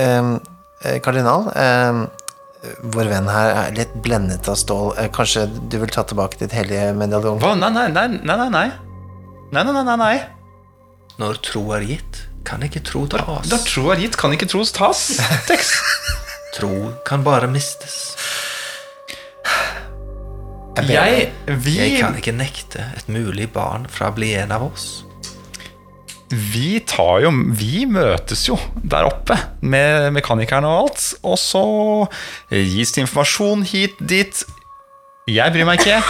ehm, 0.00 0.34
eh, 0.82 0.98
Kardinal, 1.04 1.46
ehm, 1.54 2.00
vår 2.94 3.10
venn 3.12 3.28
her 3.30 3.50
er 3.64 3.74
litt 3.76 3.92
blendet 4.04 4.48
av 4.50 4.56
stål. 4.60 4.92
Eh, 5.00 5.08
Kanskje 5.14 5.46
du 5.70 5.76
vil 5.82 5.92
ta 5.92 6.04
tilbake 6.08 6.38
ditt 6.40 6.54
hellige 6.56 6.92
medaljong? 6.98 7.40
Hva? 7.42 7.54
Nei, 7.58 7.70
nei, 7.74 7.88
nei, 7.94 8.06
nei, 8.20 8.36
nei, 8.40 8.48
nei. 8.52 8.68
Nei, 9.54 9.64
nei, 9.68 9.96
nei. 10.00 10.14
Når 11.20 11.38
tro 11.46 11.62
er 11.76 11.84
gitt, 11.86 12.24
kan 12.48 12.64
ikke 12.66 12.82
tro 12.84 13.04
tas. 13.10 13.46
Da 13.50 13.58
tro 13.62 13.90
er 13.94 14.00
gitt, 14.02 14.16
kan 14.18 14.32
ikke 14.34 14.48
tros 14.50 14.72
tas. 14.74 15.04
Tekst. 15.50 15.76
Tro 16.56 16.72
kan 17.06 17.22
bare 17.26 17.46
mistes. 17.50 18.14
Jeg, 20.84 21.28
vi, 21.62 21.72
Jeg 21.78 22.00
kan 22.02 22.16
ikke 22.18 22.32
nekte 22.34 22.82
et 22.98 23.06
mulig 23.12 23.46
barn 23.54 23.86
fra 23.90 24.08
å 24.10 24.14
bli 24.16 24.32
en 24.40 24.50
av 24.56 24.64
oss. 24.66 25.04
Vi 26.32 26.78
tar 26.88 27.20
jo 27.24 27.30
Vi 27.58 27.84
møtes 27.90 28.46
jo 28.48 28.56
der 28.80 29.06
oppe 29.08 29.36
med 29.60 30.10
mekanikerne 30.16 30.68
og 30.68 30.86
alt. 30.86 31.06
Og 31.22 31.38
så 31.40 31.64
gis 32.50 32.94
det 32.94 33.04
informasjon 33.04 33.64
hit, 33.68 33.98
dit. 34.00 34.44
Jeg 35.30 35.54
bryr 35.54 35.68
meg 35.68 35.80
ikke. 35.80 36.00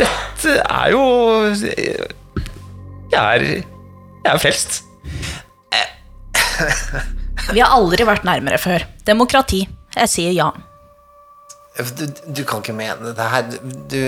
Dette 0.00 0.56
er 0.64 0.92
jo 0.94 1.02
Jeg 3.10 3.20
er 3.20 3.46
Jeg 3.50 4.32
er 4.32 4.40
frelst. 4.40 4.82
Vi 7.50 7.60
har 7.62 7.72
aldri 7.72 8.04
vært 8.06 8.26
nærmere 8.28 8.58
før. 8.60 8.84
Demokrati. 9.08 9.64
Jeg 9.96 10.12
sier 10.12 10.34
ja. 10.36 10.50
Du, 11.80 12.04
du 12.36 12.42
kan 12.44 12.60
ikke 12.60 12.76
mene 12.76 13.14
det 13.16 13.30
her. 13.32 13.48
Du 13.90 14.00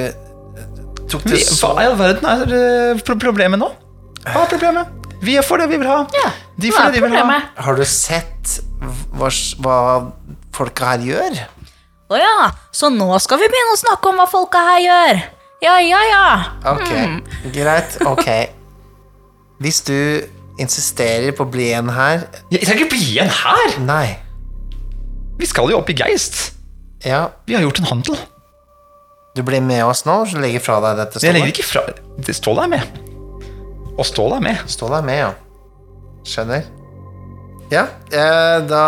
tok 1.09 1.25
det 1.29 1.41
så 1.45 1.73
hva 1.73 1.85
i 1.85 1.89
all 1.89 1.97
verden 1.99 2.29
er 2.29 2.53
eh, 2.57 3.01
problemet 3.21 3.61
nå? 3.61 3.71
Hva 4.27 4.45
er 4.45 4.51
problemet? 4.53 4.99
Vi 5.23 5.37
får 5.47 5.63
det 5.63 5.69
vi 5.71 5.79
vil 5.83 5.89
ha. 5.91 6.01
De 6.59 6.71
får 6.75 6.91
det 6.91 7.01
de 7.01 7.05
vil 7.07 7.17
ha. 7.19 7.41
Har 7.63 7.79
du 7.79 7.85
sett 7.87 8.57
hva, 9.15 9.29
hva 9.63 9.77
folka 10.55 10.93
her 10.95 11.05
gjør? 11.07 11.39
Å 12.13 12.19
ja, 12.21 12.51
så 12.75 12.91
nå 12.93 13.07
skal 13.23 13.39
vi 13.41 13.49
begynne 13.53 13.77
å 13.77 13.81
snakke 13.81 14.11
om 14.11 14.19
hva 14.21 14.27
folka 14.29 14.61
her 14.67 14.81
gjør. 14.85 15.23
Ja, 15.63 15.77
ja, 15.81 16.01
ja. 16.11 16.25
Ok, 16.73 16.91
greit. 17.55 17.95
Ok. 18.11 18.27
Hvis 19.63 19.79
du 19.87 19.95
insisterer 20.61 21.31
på 21.39 21.47
å 21.47 21.51
bli 21.51 21.69
en 21.73 21.89
her 21.95 22.25
Jeg 22.53 22.67
trenger 22.67 22.83
ikke 22.83 22.97
bli 22.97 23.05
igjen 23.15 23.31
her! 23.31 23.77
Nei. 23.87 24.19
Vi 25.39 25.47
skal 25.49 25.71
jo 25.71 25.79
opp 25.79 25.89
i 25.91 25.97
Geist. 25.97 26.51
Ja, 27.07 27.29
Vi 27.47 27.55
har 27.57 27.63
gjort 27.65 27.79
en 27.81 27.89
handel. 27.89 28.19
du 29.35 29.41
blir 29.43 29.63
med 29.65 29.81
oss 29.87 30.05
nå, 30.05 30.19
så 30.29 30.43
legger 30.43 30.61
fra 30.61 30.77
deg 30.85 30.99
dette 31.01 31.23
Jeg 31.25 31.33
legger 31.39 31.55
ikke 31.55 31.65
fra 31.71 31.87
det 32.27 32.35
stålet 32.37 32.67
er 32.67 32.73
med. 32.75 33.12
Og 33.99 34.07
stå 34.09 34.29
deg 34.35 34.45
med. 34.45 34.63
Stå 34.71 34.89
deg 34.93 35.05
med, 35.07 35.19
ja. 35.21 35.33
Skjønner. 36.29 36.69
Ja, 37.73 37.87
eh, 38.13 38.59
da 38.69 38.85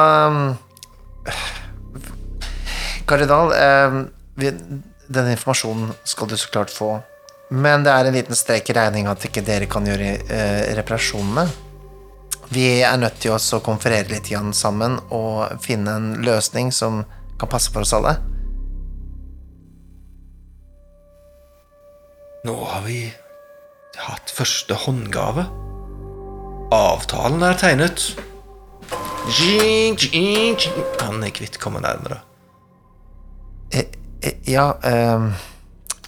Karidal, 3.08 3.52
eh, 3.52 3.98
den 5.06 5.30
informasjonen 5.30 5.92
skal 6.04 6.28
du 6.28 6.36
så 6.36 6.50
klart 6.50 6.70
få. 6.70 7.02
Men 7.50 7.84
det 7.84 7.92
er 7.92 8.08
en 8.08 8.16
liten 8.16 8.36
strek 8.36 8.70
i 8.70 8.76
regninga 8.76 9.12
at 9.12 9.24
ikke 9.28 9.44
dere 9.44 9.68
kan 9.70 9.86
gjøre 9.86 10.10
eh, 10.24 10.74
reparasjonene. 10.78 11.46
Vi 12.52 12.66
er 12.84 12.96
nødt 13.00 13.20
til 13.20 13.34
å 13.34 13.60
konferere 13.64 14.08
litt 14.10 14.28
igjen 14.30 14.52
sammen 14.56 14.98
og 15.10 15.60
finne 15.64 15.96
en 15.96 16.08
løsning 16.24 16.72
som 16.72 17.02
kan 17.40 17.50
passe 17.50 17.72
for 17.72 17.84
oss 17.84 17.94
alle. 17.96 18.16
Nå 22.44 22.56
har 22.68 22.82
vi 22.84 23.06
hatt 24.00 24.32
første 24.34 24.74
håndgave. 24.84 25.46
Avtalen 26.74 27.42
er 27.46 27.58
tegnet. 27.58 28.14
Han 31.00 31.22
er 31.24 31.32
kvitt 31.34 31.58
kommer 31.62 31.80
nærmere. 31.84 32.20
Eh, 33.72 33.86
eh, 34.22 34.38
ja 34.46 34.72
um... 35.16 35.32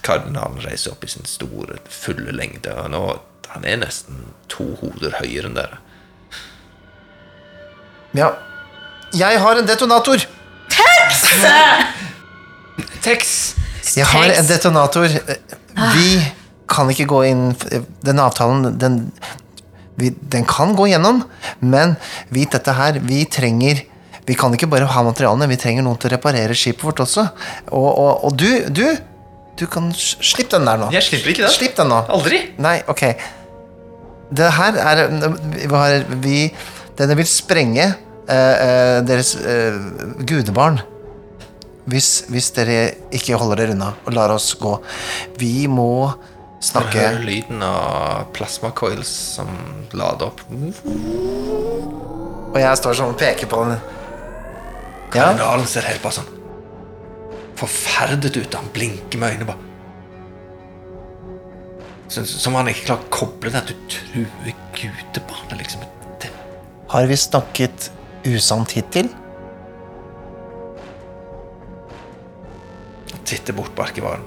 Kardinalen 0.07 0.61
reiser 0.63 0.93
opp 0.93 1.03
i 1.03 1.09
sin 1.11 1.25
store, 1.27 1.79
fulle 1.91 2.31
lengde. 2.31 2.71
Og 2.79 2.91
nå, 2.93 3.03
han 3.51 3.65
er 3.67 3.81
nesten 3.81 4.29
to 4.51 4.69
hoder 4.79 5.17
høyere 5.19 5.49
enn 5.49 5.57
dere. 5.57 5.81
Ja. 8.15 8.31
Jeg 9.15 9.41
har 9.41 9.59
en 9.59 9.67
detonator! 9.67 10.23
Tex! 13.03 13.33
Jeg 13.97 14.05
har 14.05 14.31
en 14.35 14.47
detonator. 14.47 15.07
Vi 15.95 16.07
kan 16.67 16.89
ikke 16.91 17.07
gå 17.09 17.23
inn 17.29 17.43
Den 18.05 18.19
avtalen, 18.21 18.77
den, 18.79 18.97
vi, 19.99 20.11
den 20.33 20.45
kan 20.47 20.75
gå 20.77 20.89
gjennom, 20.91 21.23
men 21.59 21.95
vit 22.33 22.53
dette 22.53 22.75
her. 22.77 22.99
Vi 23.07 23.23
trenger 23.25 23.83
Vi 24.27 24.35
kan 24.35 24.53
ikke 24.53 24.67
bare 24.67 24.89
ha 24.91 25.03
materialene, 25.07 25.47
vi 25.47 25.59
trenger 25.59 25.85
noen 25.85 25.99
til 26.01 26.11
å 26.11 26.17
reparere 26.17 26.55
skipet 26.57 26.83
vårt 26.83 26.99
også. 27.05 27.29
Og, 27.71 27.87
og, 27.87 28.25
og 28.27 28.35
du, 28.37 28.49
du 28.69 28.85
Du 29.57 29.65
kan 29.65 29.89
Slipp 29.95 30.51
den 30.51 30.67
der 30.69 30.77
nå. 30.77 30.91
Jeg 30.93 31.07
slipper 31.07 31.33
ikke 31.33 31.47
den. 31.47 31.53
Slipp 31.55 31.77
den 31.79 31.89
nå. 31.89 32.03
Aldri. 32.13 32.43
Nei, 32.61 32.77
ok. 32.91 33.03
Det 34.37 34.51
her 34.57 34.77
er 34.83 35.01
Vi 35.55 35.71
har 35.71 36.05
vi, 36.21 36.43
Denne 36.99 37.15
vil 37.17 37.29
sprenge 37.29 37.87
eh, 37.87 38.35
eh, 38.35 38.99
deres 39.07 39.35
eh, 39.39 39.79
gudebarn. 40.27 40.81
Hvis, 41.87 42.25
hvis 42.27 42.51
dere 42.51 42.79
ikke 43.15 43.37
holder 43.39 43.61
dere 43.61 43.75
unna 43.77 43.93
og 44.03 44.15
lar 44.17 44.33
oss 44.35 44.49
gå. 44.59 44.73
Vi 45.39 45.69
må 45.71 46.11
snakke 46.63 46.97
hører 46.97 47.25
lyden 47.25 47.61
av 47.65 48.31
plasmacoils 48.35 49.11
som 49.37 49.51
lader 49.93 50.31
opp. 50.31 50.41
Og 52.47 52.57
jeg 52.61 52.79
står 52.81 52.97
sånn 52.97 53.13
og 53.13 53.21
peker 53.21 53.51
på 53.51 53.61
den. 53.67 53.77
Ja, 55.15 55.31
ser 55.69 55.87
helt 55.87 56.03
bare 56.03 56.19
sånn 56.19 56.33
forferdet 57.57 58.37
ut. 58.37 58.53
Han 58.55 58.69
blinker 58.73 59.19
med 59.19 59.35
øynene 59.35 59.49
bare. 59.49 59.63
Som 62.07 62.55
han 62.55 62.69
ikke 62.71 62.85
klarer 62.87 63.03
å 63.03 63.13
koble 63.13 63.51
det 63.51 63.61
at 63.61 63.71
du 63.71 63.87
truer 63.91 64.53
gudebarnet, 64.77 65.57
liksom. 65.59 65.83
Det, 66.21 66.31
har 66.93 67.09
vi 67.09 67.17
snakket 67.19 67.89
usant 68.27 68.77
hittil? 68.77 69.09
Han 73.11 73.27
titter 73.27 73.57
bort 73.57 73.75
på 73.75 73.83
arkivaren. 73.83 74.23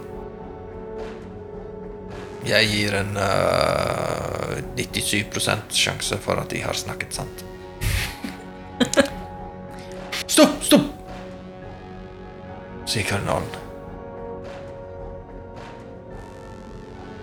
Jeg 2.48 2.70
gir 2.70 2.94
en 2.96 3.16
uh, 3.20 4.56
97% 4.78 5.76
sjanse 5.76 6.16
for 6.24 6.40
at 6.40 6.50
de 6.52 6.62
har 6.64 6.76
snakket 6.76 7.20
sant. 7.20 7.44
stopp! 10.34 10.56
Stopp! 10.64 10.88
sier 12.90 13.06
kardinalen. 13.06 13.46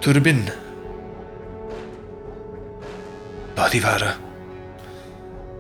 Turbin. 0.02 0.46
La 3.58 3.68
de 3.74 3.82
være. 3.84 4.14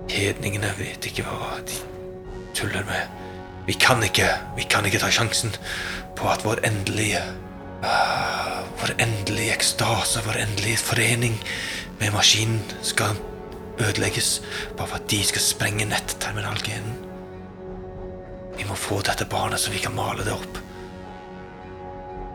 Hedningene 0.08 0.70
vet 0.78 1.10
ikke 1.10 1.26
hva 1.28 1.58
de 1.67 1.82
tuller 2.56 2.86
med. 2.88 3.10
Vi 3.67 3.76
kan 3.76 4.00
ikke, 4.06 4.30
vi 4.56 4.63
kan 4.70 4.86
ikke 4.88 5.02
ta 5.02 5.10
sjansen 5.12 5.52
på 6.15 6.30
at 6.32 6.46
vår 6.48 6.63
endelige 6.70 7.20
Vår 7.81 8.93
endelige 8.97 9.53
ekstase, 9.53 10.21
vår 10.25 10.37
endelige 10.37 10.77
forening 10.81 11.35
med 11.99 12.13
maskinen 12.13 12.59
skal 12.81 13.17
ødelegges 13.79 14.41
bare 14.77 14.87
for 14.87 14.97
at 14.97 15.09
de 15.09 15.19
skal 15.25 15.41
sprenge 15.43 15.85
netterminalgenen. 15.89 16.95
Vi 18.57 18.65
må 18.65 18.75
få 18.77 19.01
dette 19.05 19.27
barnet 19.29 19.61
så 19.61 19.71
vi 19.73 19.81
kan 19.83 19.95
male 19.95 20.25
det 20.25 20.33
opp. 20.33 20.61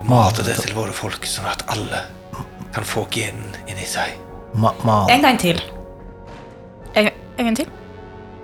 Og 0.02 0.07
mate 0.11 0.44
det 0.46 0.59
til 0.62 0.74
våre 0.74 0.94
folk, 0.94 1.26
sånn 1.26 1.48
at 1.50 1.64
alle 1.70 2.05
kan 2.74 2.87
få 2.87 3.05
genen 3.12 3.57
inni 3.66 3.87
seg. 3.87 4.14
Ma 4.55 4.72
mal 4.87 5.11
En 5.11 5.22
gang 5.24 5.38
til. 5.40 5.59
En, 6.94 7.09
en 7.09 7.48
gang 7.48 7.57
til. 7.57 7.70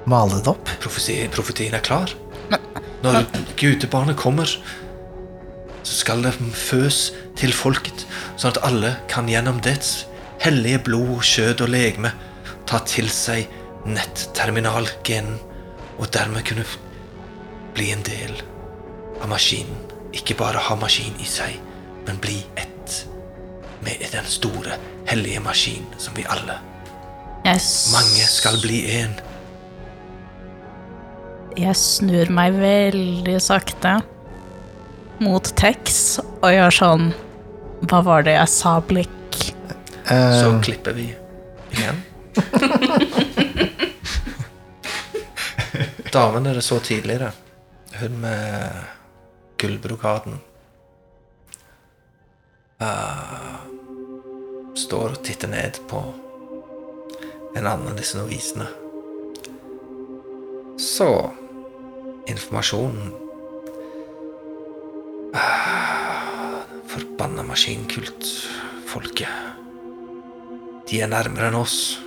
male 0.08 0.38
det 0.40 0.50
opp? 0.50 0.70
Profetien 0.82 1.74
er 1.74 1.84
klar. 1.84 2.14
Når 3.02 3.26
gudebarnet 3.60 4.16
kommer, 4.18 4.50
så 5.88 5.96
skal 6.02 6.22
det 6.24 6.34
føs 6.52 6.98
til 7.38 7.54
folket, 7.56 8.04
sånn 8.36 8.52
at 8.54 8.62
alle 8.68 8.94
kan 9.10 9.28
gjennom 9.30 9.62
dets 9.64 10.04
hellige 10.42 10.82
blod, 10.90 11.22
kjød 11.24 11.64
og 11.64 11.72
legeme 11.72 12.12
ta 12.68 12.82
til 12.84 13.08
seg 13.12 13.48
netterminalgenen, 13.88 15.38
og 15.98 16.12
dermed 16.14 16.44
kunne 16.46 16.66
bli 17.74 17.90
en 17.94 18.04
del 18.06 18.36
av 19.22 19.30
maskinen. 19.32 19.80
Ikke 20.14 20.36
bare 20.38 20.60
ha 20.68 20.76
maskin 20.78 21.16
i 21.20 21.26
seg, 21.28 21.56
men 22.06 22.20
bli 22.22 22.38
ett 22.60 23.02
med 23.84 24.04
den 24.12 24.26
store, 24.28 24.78
hellige 25.08 25.40
maskin 25.44 25.86
som 25.98 26.16
vi 26.16 26.26
alle 26.28 26.58
Yes. 27.46 27.92
Mange 27.94 28.26
skal 28.28 28.58
bli 28.60 28.82
én. 28.98 29.14
jeg 31.58 31.74
snur 31.74 32.28
meg 32.34 32.54
veldig 32.54 33.38
sakte 33.42 33.96
mot 35.24 35.56
Tex 35.58 36.18
og 36.22 36.50
gjør 36.52 36.70
sånn 36.74 37.08
Hva 37.88 38.00
var 38.06 38.22
det 38.26 38.34
jeg 38.36 38.48
sa, 38.52 38.78
blikk? 38.82 39.12
Så 40.08 40.48
Eh, 40.48 40.60
klipper 40.64 40.92
vi 40.96 41.10
igjen. 41.76 41.98
Damen 46.12 46.44
dere 46.48 46.62
så 46.64 46.78
tidligere, 46.80 47.32
hun 48.00 48.14
med 48.22 48.70
gullbrokaden 49.60 50.38
uh, 52.80 53.58
Står 54.78 55.18
og 55.18 55.22
titter 55.26 55.48
ned 55.52 55.78
på 55.90 56.00
en 57.58 57.66
annen 57.66 57.88
av 57.90 57.96
disse 57.98 58.16
novisene. 58.18 58.66
Så 60.78 61.10
Informasjonen 62.28 63.12
Forbanna 66.88 67.42
maskinkultfolket. 67.44 69.28
De 70.88 71.00
er 71.02 71.10
nærmere 71.10 71.50
enn 71.50 71.58
oss. 71.58 71.98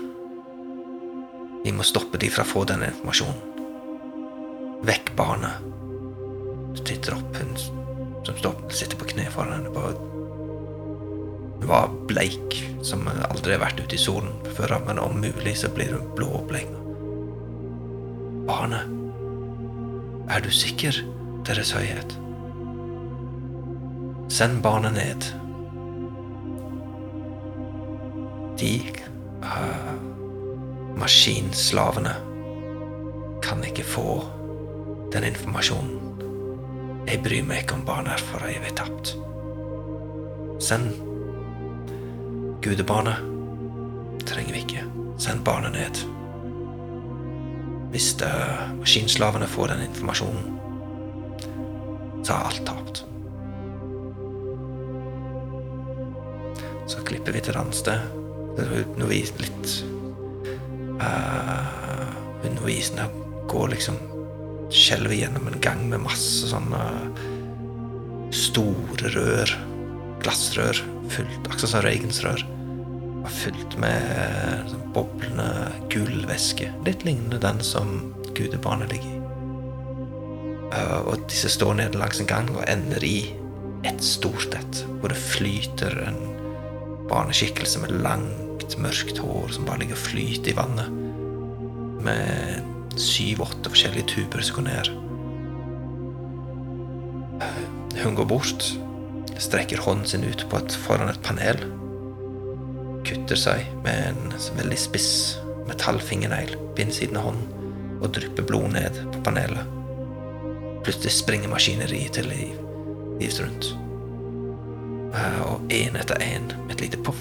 Vi 1.61 1.73
må 1.75 1.85
stoppe 1.85 2.17
de 2.21 2.31
fra 2.33 2.41
å 2.41 2.49
få 2.49 2.63
denne 2.69 2.89
informasjonen. 2.89 3.41
Vekk 4.89 5.11
barnet. 5.19 5.67
Så 6.73 6.87
titter 6.87 7.13
opp, 7.19 7.35
hun 7.37 7.53
som 8.25 8.37
står, 8.39 8.55
sitter 8.73 8.97
på 8.97 9.11
kne 9.11 9.27
foran 9.33 9.53
henne. 9.59 9.69
Hun 11.61 11.67
var 11.69 11.93
bleik, 12.09 12.57
som 12.81 13.05
aldri 13.05 13.53
har 13.53 13.61
vært 13.67 13.83
ute 13.83 13.97
i 13.97 14.01
solen 14.01 14.33
før, 14.57 14.79
men 14.87 15.01
om 15.01 15.21
mulig 15.21 15.53
så 15.61 15.69
blir 15.69 15.93
hun 15.93 16.09
blå 16.17 16.31
og 16.39 16.47
bleik. 16.49 16.71
Barnet, 18.49 18.89
er 20.31 20.41
du 20.41 20.49
sikker, 20.53 21.03
Deres 21.45 21.73
Høyhet? 21.75 22.17
Send 24.31 24.61
barnet 24.61 24.93
ned. 24.93 25.25
De 28.59 28.81
uh, 29.43 29.93
maskinslavene 30.95 32.13
kan 33.43 33.63
ikke 33.67 33.83
få 33.83 34.21
den 35.11 35.27
informasjonen. 35.27 36.23
Jeg 37.09 37.19
bryr 37.25 37.43
meg 37.43 37.65
ikke 37.65 37.81
om 37.81 37.83
barnet 37.83 38.15
er 38.15 38.23
for 38.29 38.47
evig 38.47 38.71
tapt. 38.79 39.17
Send 40.63 40.95
gudebarnet. 42.63 43.19
Trenger 44.31 44.55
vi 44.55 44.63
ikke. 44.63 44.87
Send 45.19 45.43
barnet 45.43 45.75
ned. 45.75 46.03
Hvis 47.91 48.13
uh, 48.23 48.69
maskinslavene 48.79 49.51
får 49.59 49.75
den 49.75 49.89
informasjonen, 49.91 50.51
så 52.23 52.31
er 52.37 52.45
alt 52.47 52.67
tapt. 52.71 53.10
Så 56.91 57.03
klipper 57.07 57.35
vi 57.35 57.41
til 57.43 57.53
et 57.53 57.61
annet 57.61 57.77
sted. 57.77 58.07
Hun 58.57 58.95
novis 58.99 59.31
litt 59.39 59.75
uh, 60.99 62.09
Undervisende 62.43 63.07
går 63.51 63.71
liksom 63.75 63.99
Skjelver 64.71 65.15
gjennom 65.15 65.47
en 65.49 65.59
gang 65.63 65.81
med 65.91 66.03
masse 66.03 66.47
sånne 66.47 66.79
store 68.31 69.11
rør. 69.11 69.51
Glassrør. 70.23 70.79
Fullt, 71.11 71.47
akkurat 71.49 71.73
som 71.73 71.83
Reagans 71.83 72.21
rør. 72.23 72.45
Var 73.25 73.33
fylt 73.35 73.75
med 73.83 74.71
sånn 74.71 74.93
boblende 74.95 75.49
gullvæske. 75.91 76.71
Litt 76.87 77.03
lignende 77.03 77.41
den 77.43 77.59
som 77.65 78.13
gudebarnet 78.31 78.95
ligger 78.95 79.11
i. 79.11 79.21
Eh, 80.71 80.99
og 81.03 81.27
disse 81.27 81.51
står 81.51 81.75
nede 81.81 81.99
langs 81.99 82.23
en 82.23 82.31
gang 82.31 82.47
og 82.55 82.63
ender 82.71 83.03
i 83.03 83.17
et 83.87 84.03
stort 84.05 84.55
et, 84.55 84.83
hvor 85.01 85.11
det 85.11 85.19
flyter 85.19 85.99
en 86.07 86.30
barneskikkelse 87.11 87.83
med 87.83 87.99
langt, 88.03 88.77
mørkt 88.81 89.19
hår 89.19 89.51
som 89.51 89.67
bare 89.67 89.83
ligger 89.83 89.97
og 89.97 90.05
flyter 90.05 90.53
i 90.53 90.57
vannet. 90.57 90.87
Med 92.05 92.97
syv-åtte 92.99 93.71
forskjellige 93.71 94.09
tuber 94.15 94.43
som 94.45 94.59
går 94.59 94.67
ned. 94.69 94.91
Hun 98.01 98.15
går 98.17 98.25
bort, 98.25 98.65
strekker 99.41 99.81
hånden 99.83 100.07
sin 100.07 100.25
ut 100.25 100.45
på 100.49 100.57
et, 100.61 100.75
foran 100.85 101.11
et 101.11 101.21
panel. 101.25 101.59
Kutter 103.07 103.39
seg 103.39 103.65
med 103.85 104.11
en 104.11 104.35
veldig 104.59 104.79
spiss 104.79 105.11
metallfingernegl 105.69 106.55
på 106.75 106.85
innsiden 106.85 107.19
av 107.19 107.29
hånden 107.29 107.99
og 108.01 108.09
drypper 108.15 108.45
blod 108.47 108.71
ned 108.73 108.97
på 109.13 109.21
panelet. 109.25 109.77
Plutselig 110.81 111.13
springer 111.19 111.51
maskineriet 111.51 112.17
til 112.17 112.29
liv, 112.31 112.57
livs 113.21 113.41
rundt. 113.43 113.75
Eh, 115.13 115.41
Og 115.41 115.61
én 115.71 115.95
etter 115.99 116.21
én, 116.23 116.47
med 116.65 116.71
et 116.75 116.81
lite 116.81 116.97
poff, 117.03 117.19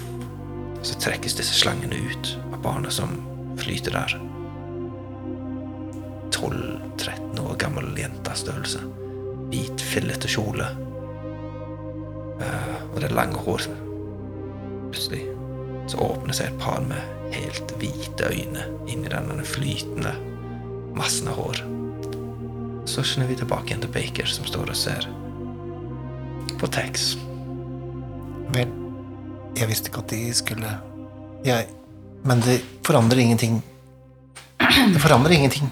så 0.81 0.95
trekkes 0.99 1.35
disse 1.37 1.53
slangene 1.53 1.95
ut 1.95 2.37
av 2.53 2.61
barnet 2.63 2.93
som 2.93 3.17
flyter 3.57 3.91
der. 3.91 4.15
12-13 6.31 7.39
år 7.39 7.55
gammel 7.59 7.91
jentestørrelse. 7.97 8.79
størrelse. 8.79 8.79
Hvit, 9.51 9.81
fillete 9.81 10.27
kjole. 10.27 10.65
Eh, 12.41 12.75
og 12.93 13.01
det 13.01 13.11
lange 13.11 13.37
hår. 13.37 13.67
Plutselig 14.91 15.25
så 15.87 15.97
åpner 15.97 16.33
seg 16.33 16.47
et 16.47 16.59
par 16.59 16.81
med 16.87 17.33
helt 17.35 17.73
hvite 17.79 18.29
øyne 18.31 18.63
inni 18.87 19.09
denne 19.11 19.43
flytende 19.43 20.13
massen 20.95 21.27
av 21.27 21.39
hår. 21.39 21.63
Så 22.85 23.03
snur 23.03 23.27
vi 23.27 23.35
tilbake 23.35 23.71
igjen 23.71 23.83
til 23.83 23.93
Baker, 23.93 24.25
som 24.25 24.47
står 24.47 24.71
og 24.71 24.75
ser 24.75 25.07
på 26.59 26.67
Tex. 26.67 27.15
Vel, 28.51 28.71
jeg 29.55 29.69
visste 29.69 29.91
ikke 29.91 30.01
at 30.03 30.11
de 30.11 30.21
skulle 30.35 30.71
Jeg 31.45 31.67
Men 32.27 32.41
det 32.45 32.59
forandrer 32.85 33.23
ingenting. 33.23 33.61
Det 34.59 35.01
forandrer 35.01 35.33
ingenting. 35.37 35.71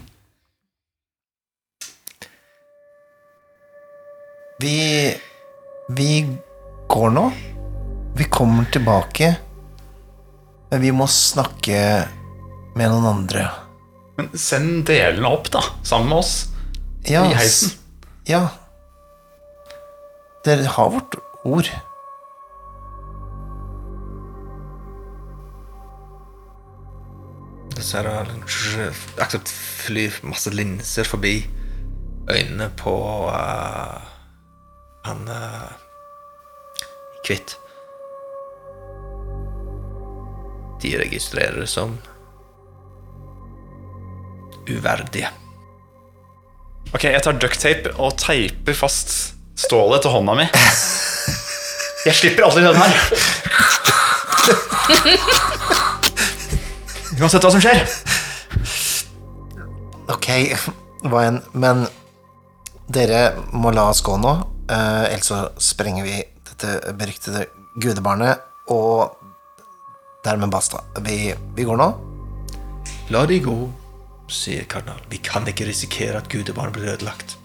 Vi 4.60 5.14
Vi 5.90 6.10
går 6.90 7.10
nå. 7.14 7.32
Vi 8.18 8.24
kommer 8.24 8.66
tilbake. 8.74 9.36
Men 10.72 10.82
vi 10.82 10.92
må 10.92 11.08
snakke 11.08 12.08
med 12.76 12.90
noen 12.92 13.06
andre. 13.10 13.46
Men 14.18 14.30
send 14.38 14.84
delene 14.90 15.30
opp, 15.32 15.50
da, 15.54 15.62
sammen 15.88 16.10
med 16.12 16.20
oss. 16.20 16.34
Ja, 17.08 17.24
I 17.30 17.38
heisen. 17.40 17.72
Ja. 18.28 18.44
Dere 20.46 20.68
har 20.70 20.92
vårt 20.94 21.16
ord. 21.48 21.70
Så 27.84 28.00
er 28.00 28.08
det 28.08 28.90
akkurat 29.22 29.52
flyr 29.86 30.20
masse 30.28 30.52
linser 30.54 31.08
forbi 31.08 31.48
øynene 32.30 32.70
på 32.78 32.94
uh, 33.30 34.00
han 35.06 35.30
uh, 35.30 35.72
Kvitt. 37.26 37.58
De 40.82 40.94
registrerer 40.98 41.60
det 41.60 41.70
som 41.70 41.98
uverdige. 44.70 45.30
Ok, 46.94 47.04
jeg 47.04 47.22
tar 47.26 47.38
ducktape 47.42 47.94
og 47.98 48.18
teiper 48.18 48.74
fast 48.78 49.14
stålet 49.60 50.02
til 50.02 50.16
hånda 50.16 50.34
mi. 50.40 50.48
Jeg 52.08 52.16
slipper 52.16 52.48
aldri 52.48 52.64
den 52.64 52.80
her. 52.80 52.94
Uansett 57.20 57.44
hva 57.44 57.52
som 57.52 57.60
skjer. 57.60 57.82
Ok, 60.10 60.28
hva 61.12 61.24
enn, 61.28 61.40
men 61.52 61.84
dere 62.90 63.34
må 63.52 63.74
la 63.76 63.90
oss 63.92 64.00
gå 64.06 64.16
nå, 64.18 64.32
eh, 64.72 65.10
ellers 65.12 65.28
så 65.28 65.42
sprenger 65.62 66.08
vi 66.08 66.16
dette 66.48 66.94
beryktede 66.98 67.44
gudebarnet, 67.84 68.40
og 68.72 69.20
dermed 70.24 70.54
basta. 70.54 70.82
Vi, 71.04 71.34
vi 71.56 71.68
går 71.68 71.78
nå. 71.82 71.90
La 73.12 73.26
de 73.28 73.42
gå, 73.44 73.58
sier 74.32 74.64
kardinal. 74.70 75.04
Vi 75.12 75.20
kan 75.26 75.48
ikke 75.50 75.68
risikere 75.68 76.22
at 76.22 76.32
gudebarnet 76.32 76.78
blir 76.78 76.94
ødelagt. 76.96 77.36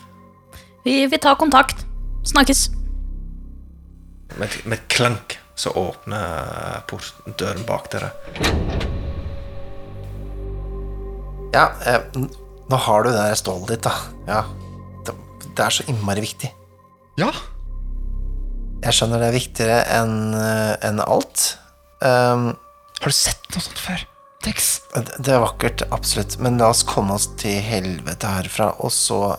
Vi, 0.85 1.03
vi 1.11 1.19
tar 1.19 1.39
kontakt. 1.41 1.83
Snakkes. 2.25 2.69
Med, 4.39 4.61
med 4.65 4.79
et 4.79 4.89
klank 4.93 5.39
så 5.59 5.75
åpner 5.79 6.83
porten 6.91 7.37
døren 7.41 7.67
bak 7.67 7.91
dere. 7.93 8.13
Ja, 11.55 11.69
eh, 11.87 12.01
nå 12.71 12.79
har 12.87 13.05
du 13.05 13.13
det 13.13 13.21
der 13.21 13.37
stålet 13.39 13.77
ditt, 13.77 13.87
da. 13.87 13.93
Ja, 14.27 14.41
det, 15.07 15.15
det 15.55 15.67
er 15.67 15.75
så 15.77 15.85
innmari 15.91 16.25
viktig. 16.25 16.51
Ja. 17.21 17.31
Jeg 18.85 18.97
skjønner 18.97 19.23
det 19.23 19.29
er 19.31 19.37
viktigere 19.37 19.77
enn 20.01 20.17
eh, 20.35 20.73
enn 20.85 20.99
alt. 21.05 21.45
Um, 22.03 22.51
Har 22.99 23.13
du 23.13 23.17
sett 23.17 23.47
noe 23.55 23.63
sånt 23.63 23.81
før? 23.81 24.03
Tex? 24.45 24.83
det 24.93 25.23
det 25.25 25.33
er 25.33 25.41
vakkert, 25.41 25.87
absolutt, 25.95 26.37
men 26.43 26.59
la 26.61 26.69
oss 26.75 26.83
komme 26.85 27.15
oss 27.17 27.31
til 27.41 27.63
helvete 27.65 28.29
herfra, 28.29 28.75
og 28.85 28.93
så 28.93 29.39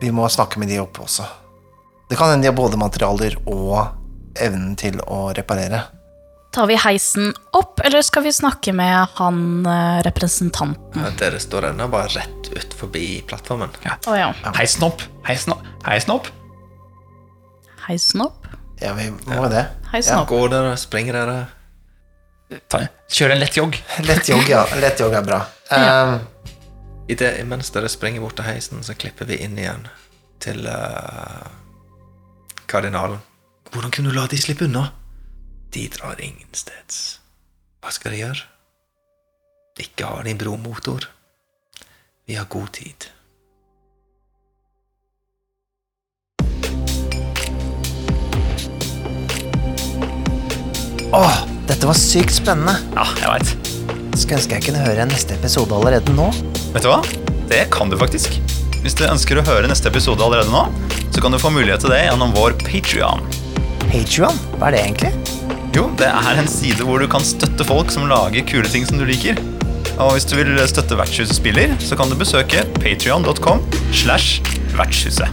Vi 0.00 0.10
må 0.14 0.28
snakke 0.30 0.60
med 0.62 0.70
de 0.70 0.78
oppe 0.78 1.02
også. 1.02 1.24
Det 2.08 2.16
kan 2.16 2.30
hende 2.30 2.46
de 2.46 2.50
har 2.52 2.56
både 2.56 2.78
materialer 2.78 3.34
og 3.50 4.38
evnen 4.38 4.76
til 4.78 5.00
å 5.02 5.32
reparere. 5.34 5.80
Tar 6.58 6.66
vi 6.66 6.74
heisen 6.76 7.34
opp, 7.50 7.80
eller 7.80 8.02
skal 8.02 8.22
vi 8.22 8.32
snakke 8.32 8.72
med 8.74 9.06
han 9.14 9.66
eh, 9.66 10.00
representanten? 10.02 11.04
Ja, 11.04 11.12
Dere 11.20 11.38
står 11.38 11.68
ennå 11.68 11.86
bare 11.92 12.08
rett 12.16 12.48
ut 12.50 12.74
forbi 12.74 13.20
plattformen. 13.30 13.70
Å 13.86 14.16
ja. 14.18 14.32
Heisen 14.56 14.82
opp. 14.88 15.04
Heisen 15.28 15.54
opp. 15.54 15.68
Heisen 15.86 16.16
opp. 16.16 16.26
Heisen 17.84 18.26
opp? 18.26 18.50
Ja, 18.82 18.90
vi 18.98 19.06
må 19.30 19.46
det. 19.54 19.68
Heisen 19.92 20.18
opp. 20.18 20.26
Går 20.34 20.50
dere, 20.56 20.74
springer 20.82 21.20
dere? 21.20 21.38
Ta, 22.66 22.82
kjør 23.06 23.36
en 23.36 23.44
lett 23.44 23.62
jogg. 23.62 23.78
Lett 24.10 24.34
jogg, 24.34 24.50
ja. 24.50 24.66
Lett 24.82 24.98
jogg 24.98 25.14
er 25.14 25.30
bra. 25.30 25.44
Um, 25.70 26.18
I 27.06 27.22
det, 27.22 27.36
mens 27.46 27.70
dere 27.70 27.86
springer 27.86 28.26
bort 28.26 28.40
til 28.42 28.50
heisen, 28.50 28.82
så 28.82 28.98
klipper 28.98 29.30
vi 29.30 29.38
inn 29.46 29.54
igjen 29.62 29.86
til 30.42 30.66
eh, 30.66 31.50
kardinalen. 32.66 33.22
Hvordan 33.70 33.94
kunne 33.94 34.10
du 34.10 34.18
la 34.18 34.26
de 34.26 34.42
slippe 34.42 34.66
unna? 34.66 34.88
De 35.70 35.84
drar 35.92 36.20
ingensteds. 36.20 37.18
Hva 37.84 37.92
skal 37.92 38.14
de 38.14 38.22
gjøre? 38.22 38.46
Ikke 39.78 40.08
ha 40.08 40.22
din 40.24 40.38
bromotor. 40.40 41.04
Vi 42.26 42.38
har 42.38 42.48
god 42.48 42.70
tid. 42.72 43.10
Åh, 51.12 51.36
dette 51.68 51.86
var 51.88 51.96
sykt 51.96 52.34
spennende. 52.36 52.74
Ja, 52.96 53.04
jeg 53.20 53.32
vet. 53.36 53.54
Skulle 54.18 54.40
ønske 54.40 54.58
jeg 54.58 54.66
kunne 54.66 54.82
høre 54.82 55.06
neste 55.08 55.36
episode 55.36 55.76
allerede 55.76 56.16
nå. 56.16 56.30
Vet 56.74 56.84
du 56.84 56.90
hva? 56.90 57.02
Det 57.48 57.66
kan 57.72 57.92
du 57.92 57.96
faktisk. 58.00 58.40
Hvis 58.82 58.96
du 58.96 59.04
ønsker 59.08 59.40
å 59.40 59.44
høre 59.44 59.68
neste 59.68 59.92
episode 59.92 60.24
allerede 60.24 60.52
nå, 60.52 60.64
så 61.12 61.24
kan 61.24 61.32
du 61.32 61.40
få 61.40 61.52
mulighet 61.52 61.84
til 61.84 61.92
det 61.92 62.06
gjennom 62.06 62.32
vår 62.36 62.56
Patrion. 62.64 63.24
Patreon, 63.88 64.36
hva 64.58 64.68
er 64.68 64.76
det 64.76 64.84
egentlig? 64.84 65.37
Jo, 65.78 65.84
det 65.94 66.08
er 66.10 66.40
en 66.40 66.48
side 66.50 66.82
hvor 66.82 66.98
du 66.98 67.06
kan 67.10 67.22
støtte 67.22 67.62
folk 67.62 67.92
som 67.94 68.08
lager 68.10 68.42
kule 68.50 68.66
ting 68.66 68.82
som 68.88 68.98
du 68.98 69.04
liker. 69.06 69.38
Og 70.02 70.16
hvis 70.16 70.26
du 70.26 70.34
vil 70.34 70.58
støtte 70.66 70.98
Vertshuset 70.98 71.38
spiller, 71.38 71.76
så 71.78 71.94
kan 71.98 72.10
du 72.10 72.18
besøke 72.18 72.64
patrion.com 72.82 73.62
slash 73.94 74.42
vertshuset. 74.74 75.30